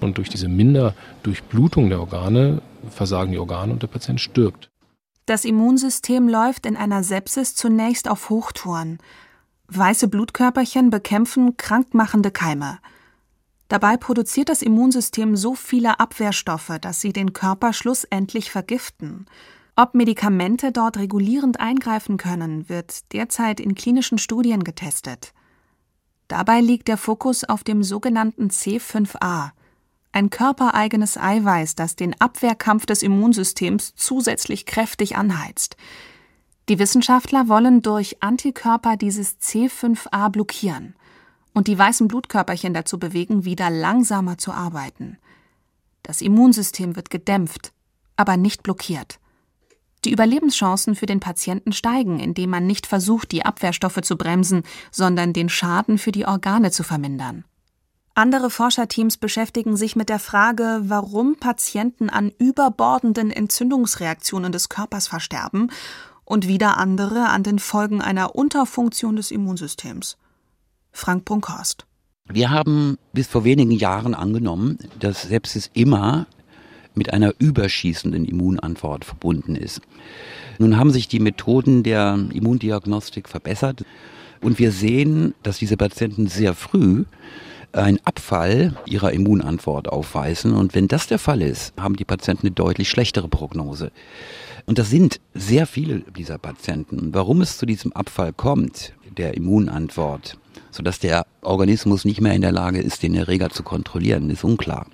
Und 0.00 0.18
durch 0.18 0.28
diese 0.28 0.48
Minderdurchblutung 0.48 1.88
der 1.88 1.98
Organe 1.98 2.62
versagen 2.90 3.32
die 3.32 3.38
Organe 3.38 3.72
und 3.72 3.82
der 3.82 3.88
Patient 3.88 4.20
stirbt. 4.20 4.70
Das 5.26 5.44
Immunsystem 5.44 6.28
läuft 6.28 6.66
in 6.66 6.76
einer 6.76 7.02
Sepsis 7.02 7.54
zunächst 7.54 8.08
auf 8.08 8.28
Hochtouren. 8.28 8.98
Weiße 9.68 10.08
Blutkörperchen 10.08 10.90
bekämpfen 10.90 11.56
krankmachende 11.56 12.30
Keime. 12.30 12.78
Dabei 13.68 13.96
produziert 13.96 14.50
das 14.50 14.60
Immunsystem 14.60 15.36
so 15.36 15.54
viele 15.54 15.98
Abwehrstoffe, 15.98 16.72
dass 16.82 17.00
sie 17.00 17.14
den 17.14 17.32
Körper 17.32 17.72
schlussendlich 17.72 18.50
vergiften. 18.50 19.26
Ob 19.76 19.94
Medikamente 19.94 20.70
dort 20.70 20.98
regulierend 20.98 21.58
eingreifen 21.58 22.16
können, 22.16 22.68
wird 22.68 23.12
derzeit 23.12 23.58
in 23.58 23.74
klinischen 23.74 24.18
Studien 24.18 24.62
getestet. 24.62 25.32
Dabei 26.28 26.60
liegt 26.60 26.86
der 26.86 26.96
Fokus 26.96 27.42
auf 27.42 27.64
dem 27.64 27.82
sogenannten 27.82 28.48
C5a, 28.48 29.50
ein 30.12 30.30
körpereigenes 30.30 31.18
Eiweiß, 31.18 31.74
das 31.74 31.96
den 31.96 32.18
Abwehrkampf 32.20 32.86
des 32.86 33.02
Immunsystems 33.02 33.94
zusätzlich 33.96 34.64
kräftig 34.64 35.16
anheizt. 35.16 35.76
Die 36.68 36.78
Wissenschaftler 36.78 37.48
wollen 37.48 37.82
durch 37.82 38.22
Antikörper 38.22 38.96
dieses 38.96 39.40
C5a 39.40 40.30
blockieren 40.30 40.94
und 41.52 41.66
die 41.66 41.76
weißen 41.76 42.06
Blutkörperchen 42.06 42.74
dazu 42.74 43.00
bewegen, 43.00 43.44
wieder 43.44 43.70
langsamer 43.70 44.38
zu 44.38 44.52
arbeiten. 44.52 45.18
Das 46.04 46.22
Immunsystem 46.22 46.94
wird 46.94 47.10
gedämpft, 47.10 47.72
aber 48.16 48.36
nicht 48.36 48.62
blockiert. 48.62 49.18
Die 50.04 50.12
Überlebenschancen 50.12 50.94
für 50.94 51.06
den 51.06 51.20
Patienten 51.20 51.72
steigen, 51.72 52.20
indem 52.20 52.50
man 52.50 52.66
nicht 52.66 52.86
versucht, 52.86 53.32
die 53.32 53.44
Abwehrstoffe 53.44 54.02
zu 54.02 54.16
bremsen, 54.16 54.62
sondern 54.90 55.32
den 55.32 55.48
Schaden 55.48 55.98
für 55.98 56.12
die 56.12 56.26
Organe 56.26 56.70
zu 56.70 56.82
vermindern. 56.82 57.44
Andere 58.14 58.48
Forscherteams 58.48 59.16
beschäftigen 59.16 59.76
sich 59.76 59.96
mit 59.96 60.08
der 60.08 60.20
Frage, 60.20 60.82
warum 60.84 61.36
Patienten 61.36 62.10
an 62.10 62.30
überbordenden 62.38 63.30
Entzündungsreaktionen 63.30 64.52
des 64.52 64.68
Körpers 64.68 65.08
versterben 65.08 65.72
und 66.24 66.46
wieder 66.46 66.76
andere 66.76 67.28
an 67.28 67.42
den 67.42 67.58
Folgen 67.58 68.00
einer 68.00 68.36
Unterfunktion 68.36 69.16
des 69.16 69.30
Immunsystems. 69.30 70.16
Frank 70.92 71.24
Brunkhorst. 71.24 71.86
Wir 72.26 72.50
haben 72.50 72.98
bis 73.12 73.26
vor 73.26 73.44
wenigen 73.44 73.72
Jahren 73.72 74.14
angenommen, 74.14 74.78
dass 74.98 75.22
Sepsis 75.22 75.70
immer 75.74 76.26
mit 76.94 77.12
einer 77.12 77.34
überschießenden 77.38 78.24
Immunantwort 78.24 79.04
verbunden 79.04 79.56
ist. 79.56 79.80
Nun 80.58 80.76
haben 80.76 80.90
sich 80.90 81.08
die 81.08 81.20
Methoden 81.20 81.82
der 81.82 82.18
Immundiagnostik 82.32 83.28
verbessert 83.28 83.84
und 84.40 84.58
wir 84.58 84.72
sehen, 84.72 85.34
dass 85.42 85.58
diese 85.58 85.76
Patienten 85.76 86.26
sehr 86.26 86.54
früh 86.54 87.04
einen 87.72 87.98
Abfall 88.04 88.76
ihrer 88.86 89.12
Immunantwort 89.12 89.88
aufweisen. 89.88 90.54
Und 90.54 90.74
wenn 90.74 90.88
das 90.88 91.06
der 91.06 91.18
Fall 91.18 91.42
ist, 91.42 91.72
haben 91.78 91.96
die 91.96 92.04
Patienten 92.04 92.46
eine 92.46 92.54
deutlich 92.54 92.88
schlechtere 92.88 93.28
Prognose. 93.28 93.90
Und 94.66 94.78
das 94.78 94.90
sind 94.90 95.20
sehr 95.34 95.66
viele 95.66 96.00
dieser 96.16 96.38
Patienten. 96.38 97.12
Warum 97.12 97.40
es 97.40 97.58
zu 97.58 97.66
diesem 97.66 97.92
Abfall 97.92 98.32
kommt, 98.32 98.94
der 99.16 99.34
Immunantwort, 99.34 100.38
sodass 100.70 100.98
der 100.98 101.26
Organismus 101.42 102.04
nicht 102.04 102.20
mehr 102.20 102.34
in 102.34 102.40
der 102.40 102.52
Lage 102.52 102.80
ist, 102.80 103.02
den 103.02 103.14
Erreger 103.14 103.50
zu 103.50 103.62
kontrollieren, 103.62 104.30
ist 104.30 104.44
unklar. 104.44 104.86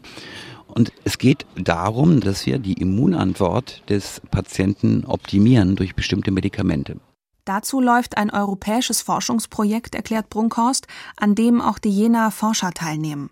Und 0.75 0.93
es 1.05 1.19
geht 1.19 1.47
darum, 1.57 2.21
dass 2.21 2.47
wir 2.47 2.59
die 2.59 2.75
Immunantwort 2.75 3.83
des 3.89 4.21
Patienten 4.31 5.05
optimieren 5.05 5.77
durch 5.77 5.95
bestimmte 5.95 6.31
Medikamente. 6.31 6.97
Dazu 7.45 7.81
läuft 7.81 8.17
ein 8.17 8.31
europäisches 8.31 9.03
Forschungsprojekt, 9.03 9.95
erklärt 9.95 10.31
Brunkhorst, 10.31 10.87
an 11.17 11.35
dem 11.35 11.61
auch 11.61 11.79
die 11.79 11.91
Jena 11.91 12.31
Forscher 12.31 12.73
teilnehmen. 12.73 13.31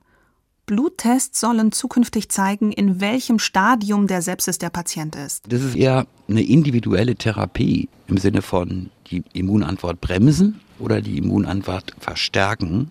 Bluttests 0.66 1.40
sollen 1.40 1.72
zukünftig 1.72 2.28
zeigen, 2.28 2.72
in 2.72 3.00
welchem 3.00 3.38
Stadium 3.38 4.06
der 4.06 4.20
Sepsis 4.20 4.58
der 4.58 4.68
Patient 4.68 5.16
ist. 5.16 5.50
Das 5.50 5.62
ist 5.62 5.74
eher 5.74 6.06
eine 6.28 6.42
individuelle 6.42 7.14
Therapie 7.14 7.88
im 8.06 8.18
Sinne 8.18 8.42
von 8.42 8.90
die 9.10 9.24
Immunantwort 9.32 10.00
bremsen 10.00 10.60
oder 10.78 11.00
die 11.00 11.16
Immunantwort 11.16 11.94
verstärken. 11.98 12.90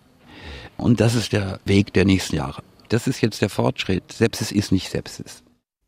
Und 0.76 1.00
das 1.02 1.14
ist 1.14 1.34
der 1.34 1.60
Weg 1.66 1.94
der 1.94 2.06
nächsten 2.06 2.38
Jahre. 2.38 2.64
Das 2.90 3.08
ist 3.08 3.22
jetzt 3.22 3.42
der 3.42 3.50
Fortschritt. 3.50 4.12
Sepsis 4.12 4.52
ist 4.52 4.72
nicht 4.72 4.90
Sepsis. 4.90 5.44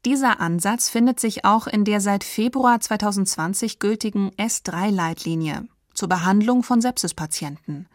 Dieser 0.06 0.40
Ansatz 0.40 0.90
findet 0.90 1.20
sich 1.20 1.44
auch 1.44 1.68
in 1.68 1.84
der 1.84 2.00
seit 2.00 2.24
Februar 2.24 2.80
2020 2.80 3.80
gültigen 3.80 4.32
S3-Leitlinie 4.32 5.68
zur 5.94 6.08
Behandlung 6.08 6.64
von 6.64 6.80
Sepsispatienten. 6.80 7.88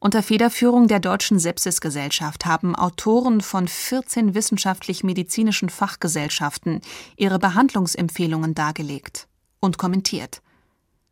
Unter 0.00 0.22
Federführung 0.22 0.88
der 0.88 1.00
Deutschen 1.00 1.38
Sepsisgesellschaft 1.38 2.44
haben 2.44 2.74
Autoren 2.74 3.40
von 3.40 3.68
14 3.68 4.34
wissenschaftlich-medizinischen 4.34 5.68
Fachgesellschaften 5.70 6.80
ihre 7.16 7.38
Behandlungsempfehlungen 7.38 8.54
dargelegt 8.54 9.28
und 9.60 9.78
kommentiert. 9.78 10.42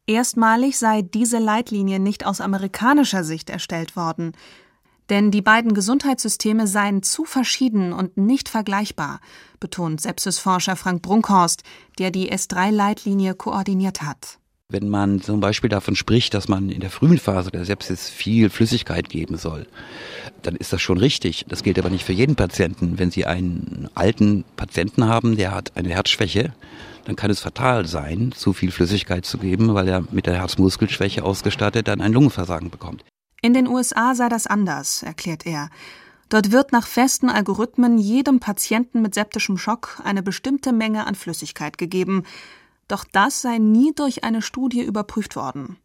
Erstmalig 0.06 0.78
sei 0.78 1.02
diese 1.02 1.38
Leitlinie 1.38 2.00
nicht 2.00 2.26
aus 2.26 2.40
amerikanischer 2.40 3.22
Sicht 3.22 3.48
erstellt 3.48 3.94
worden, 3.94 4.32
denn 5.12 5.30
die 5.30 5.42
beiden 5.42 5.74
Gesundheitssysteme 5.74 6.66
seien 6.66 7.02
zu 7.02 7.26
verschieden 7.26 7.92
und 7.92 8.16
nicht 8.16 8.48
vergleichbar, 8.48 9.20
betont 9.60 10.00
Sepsisforscher 10.00 10.74
Frank 10.74 11.02
Brunkhorst, 11.02 11.64
der 11.98 12.10
die 12.10 12.32
S3-Leitlinie 12.32 13.34
koordiniert 13.34 14.00
hat. 14.00 14.38
Wenn 14.70 14.88
man 14.88 15.20
zum 15.20 15.40
Beispiel 15.40 15.68
davon 15.68 15.96
spricht, 15.96 16.32
dass 16.32 16.48
man 16.48 16.70
in 16.70 16.80
der 16.80 16.88
frühen 16.88 17.18
Phase 17.18 17.50
der 17.50 17.66
Sepsis 17.66 18.08
viel 18.08 18.48
Flüssigkeit 18.48 19.10
geben 19.10 19.36
soll, 19.36 19.66
dann 20.40 20.56
ist 20.56 20.72
das 20.72 20.80
schon 20.80 20.96
richtig. 20.96 21.44
Das 21.46 21.62
gilt 21.62 21.78
aber 21.78 21.90
nicht 21.90 22.04
für 22.04 22.14
jeden 22.14 22.34
Patienten. 22.34 22.98
Wenn 22.98 23.10
Sie 23.10 23.26
einen 23.26 23.90
alten 23.94 24.44
Patienten 24.56 25.04
haben, 25.04 25.36
der 25.36 25.54
hat 25.54 25.76
eine 25.76 25.90
Herzschwäche, 25.90 26.54
dann 27.04 27.16
kann 27.16 27.30
es 27.30 27.40
fatal 27.40 27.86
sein, 27.86 28.32
zu 28.34 28.54
viel 28.54 28.70
Flüssigkeit 28.70 29.26
zu 29.26 29.36
geben, 29.36 29.74
weil 29.74 29.88
er 29.88 30.04
mit 30.10 30.24
der 30.24 30.36
Herzmuskelschwäche 30.36 31.22
ausgestattet 31.22 31.86
dann 31.86 32.00
ein 32.00 32.14
Lungenversagen 32.14 32.70
bekommt. 32.70 33.04
In 33.42 33.54
den 33.54 33.66
USA 33.66 34.14
sei 34.14 34.28
das 34.28 34.46
anders, 34.46 35.02
erklärt 35.02 35.44
er. 35.46 35.68
Dort 36.28 36.52
wird 36.52 36.72
nach 36.72 36.86
festen 36.86 37.28
Algorithmen 37.28 37.98
jedem 37.98 38.40
Patienten 38.40 39.02
mit 39.02 39.14
septischem 39.14 39.58
Schock 39.58 40.00
eine 40.04 40.22
bestimmte 40.22 40.72
Menge 40.72 41.06
an 41.06 41.16
Flüssigkeit 41.16 41.76
gegeben, 41.76 42.22
doch 42.86 43.04
das 43.04 43.42
sei 43.42 43.58
nie 43.58 43.92
durch 43.94 44.22
eine 44.22 44.42
Studie 44.42 44.82
überprüft 44.82 45.34
worden. 45.34 45.76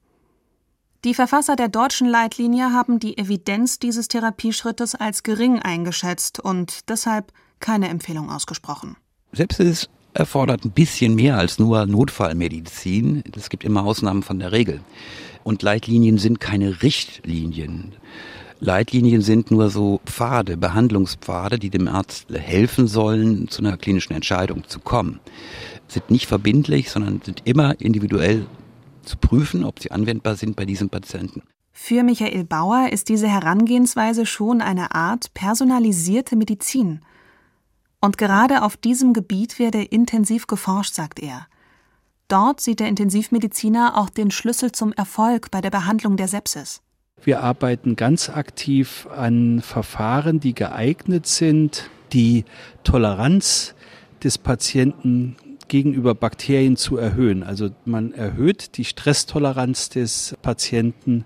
Die 1.03 1.15
Verfasser 1.15 1.55
der 1.55 1.67
deutschen 1.67 2.07
Leitlinie 2.07 2.71
haben 2.71 2.99
die 2.99 3.17
Evidenz 3.17 3.79
dieses 3.79 4.07
Therapieschrittes 4.07 4.93
als 4.93 5.23
gering 5.23 5.59
eingeschätzt 5.59 6.39
und 6.39 6.89
deshalb 6.89 7.33
keine 7.59 7.89
Empfehlung 7.89 8.29
ausgesprochen. 8.29 8.97
Sepsis 9.31 9.89
erfordert 10.13 10.65
ein 10.65 10.71
bisschen 10.71 11.15
mehr 11.15 11.37
als 11.37 11.59
nur 11.59 11.85
Notfallmedizin. 11.85 13.23
Es 13.35 13.49
gibt 13.49 13.63
immer 13.63 13.83
Ausnahmen 13.83 14.23
von 14.23 14.39
der 14.39 14.51
Regel. 14.51 14.81
Und 15.47 15.61
Leitlinien 15.61 16.17
sind 16.17 16.39
keine 16.39 16.81
Richtlinien. 16.83 17.93
Leitlinien 18.59 19.21
sind 19.21 19.49
nur 19.51 19.69
so 19.69 20.01
Pfade, 20.05 20.57
Behandlungspfade, 20.57 21.57
die 21.59 21.69
dem 21.69 21.87
Arzt 21.87 22.27
helfen 22.31 22.87
sollen, 22.87 23.47
zu 23.47 23.61
einer 23.61 23.77
klinischen 23.77 24.13
Entscheidung 24.13 24.67
zu 24.67 24.79
kommen 24.79 25.19
sind 25.87 26.11
nicht 26.11 26.27
verbindlich, 26.27 26.89
sondern 26.89 27.21
sind 27.21 27.41
immer 27.45 27.79
individuell 27.79 28.45
zu 29.03 29.17
prüfen, 29.17 29.63
ob 29.63 29.79
sie 29.79 29.91
anwendbar 29.91 30.35
sind 30.35 30.55
bei 30.55 30.65
diesem 30.65 30.89
Patienten. 30.89 31.43
Für 31.71 32.03
Michael 32.03 32.43
Bauer 32.43 32.89
ist 32.91 33.07
diese 33.09 33.27
Herangehensweise 33.27 34.25
schon 34.25 34.61
eine 34.61 34.93
Art 34.95 35.33
personalisierte 35.33 36.35
Medizin. 36.35 37.01
Und 38.01 38.17
gerade 38.17 38.63
auf 38.63 38.77
diesem 38.77 39.13
Gebiet 39.13 39.59
werde 39.59 39.83
intensiv 39.83 40.47
geforscht, 40.47 40.93
sagt 40.93 41.19
er. 41.19 41.47
Dort 42.27 42.59
sieht 42.59 42.81
der 42.81 42.89
Intensivmediziner 42.89 43.97
auch 43.97 44.09
den 44.09 44.31
Schlüssel 44.31 44.71
zum 44.73 44.91
Erfolg 44.91 45.49
bei 45.49 45.61
der 45.61 45.69
Behandlung 45.69 46.17
der 46.17 46.27
Sepsis. 46.27 46.81
Wir 47.23 47.41
arbeiten 47.41 47.95
ganz 47.95 48.29
aktiv 48.29 49.07
an 49.15 49.61
Verfahren, 49.61 50.39
die 50.39 50.53
geeignet 50.53 51.25
sind, 51.25 51.89
die 52.13 52.45
Toleranz 52.83 53.75
des 54.23 54.37
Patienten 54.37 55.35
gegenüber 55.67 56.15
Bakterien 56.15 56.77
zu 56.77 56.97
erhöhen. 56.97 57.43
Also 57.43 57.69
man 57.85 58.13
erhöht 58.13 58.77
die 58.77 58.85
Stresstoleranz 58.85 59.89
des 59.89 60.35
Patienten, 60.41 61.25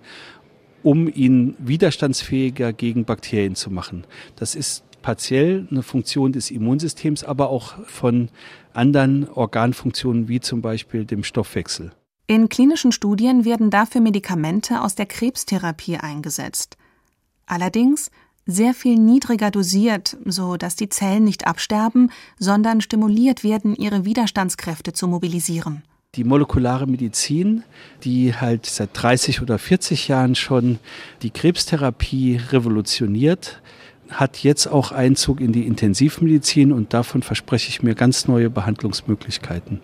um 0.83 1.07
ihn 1.07 1.55
widerstandsfähiger 1.59 2.73
gegen 2.73 3.05
Bakterien 3.05 3.55
zu 3.55 3.69
machen. 3.69 4.05
Das 4.35 4.55
ist 4.55 4.83
partiell 5.01 5.67
eine 5.69 5.83
Funktion 5.83 6.31
des 6.31 6.51
Immunsystems, 6.51 7.23
aber 7.23 7.49
auch 7.49 7.75
von 7.85 8.29
anderen 8.73 9.29
Organfunktionen 9.29 10.27
wie 10.27 10.39
zum 10.39 10.61
Beispiel 10.61 11.05
dem 11.05 11.23
Stoffwechsel. 11.23 11.91
In 12.27 12.47
klinischen 12.47 12.91
Studien 12.91 13.43
werden 13.43 13.69
dafür 13.69 14.01
Medikamente 14.01 14.81
aus 14.81 14.95
der 14.95 15.05
Krebstherapie 15.05 15.97
eingesetzt. 15.97 16.77
Allerdings 17.45 18.09
sehr 18.45 18.73
viel 18.73 18.95
niedriger 18.95 19.51
dosiert, 19.51 20.17
so 20.25 20.57
dass 20.57 20.75
die 20.75 20.89
Zellen 20.89 21.23
nicht 21.23 21.45
absterben, 21.45 22.11
sondern 22.39 22.81
stimuliert 22.81 23.43
werden, 23.43 23.75
ihre 23.75 24.05
Widerstandskräfte 24.05 24.93
zu 24.93 25.07
mobilisieren. 25.07 25.83
Die 26.15 26.23
molekulare 26.23 26.87
Medizin, 26.87 27.63
die 28.03 28.35
halt 28.35 28.65
seit 28.65 28.89
30 28.93 29.41
oder 29.41 29.57
40 29.57 30.09
Jahren 30.09 30.35
schon 30.35 30.79
die 31.21 31.29
Krebstherapie 31.29 32.39
revolutioniert, 32.51 33.61
hat 34.11 34.43
jetzt 34.43 34.67
auch 34.67 34.91
Einzug 34.91 35.39
in 35.39 35.51
die 35.51 35.67
Intensivmedizin 35.67 36.71
und 36.71 36.93
davon 36.93 37.23
verspreche 37.23 37.69
ich 37.69 37.83
mir 37.83 37.95
ganz 37.95 38.27
neue 38.27 38.49
Behandlungsmöglichkeiten. 38.49 39.81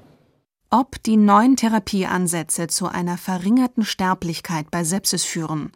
Ob 0.69 1.01
die 1.03 1.17
neuen 1.17 1.55
Therapieansätze 1.55 2.67
zu 2.67 2.87
einer 2.87 3.17
verringerten 3.17 3.85
Sterblichkeit 3.85 4.69
bei 4.69 4.83
Sepsis 4.83 5.23
führen, 5.23 5.71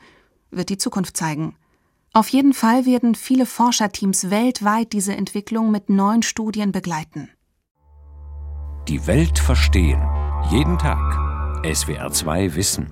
wird 0.49 0.69
die 0.69 0.77
Zukunft 0.77 1.15
zeigen. 1.15 1.55
Auf 2.13 2.27
jeden 2.27 2.53
Fall 2.53 2.85
werden 2.85 3.15
viele 3.15 3.45
Forscherteams 3.45 4.29
weltweit 4.29 4.91
diese 4.91 5.15
Entwicklung 5.15 5.71
mit 5.71 5.89
neuen 5.89 6.23
Studien 6.23 6.73
begleiten. 6.73 7.29
Die 8.89 9.07
Welt 9.07 9.39
verstehen. 9.39 10.01
Jeden 10.49 10.77
Tag. 10.77 10.99
SWR2 11.63 12.55
Wissen. 12.55 12.91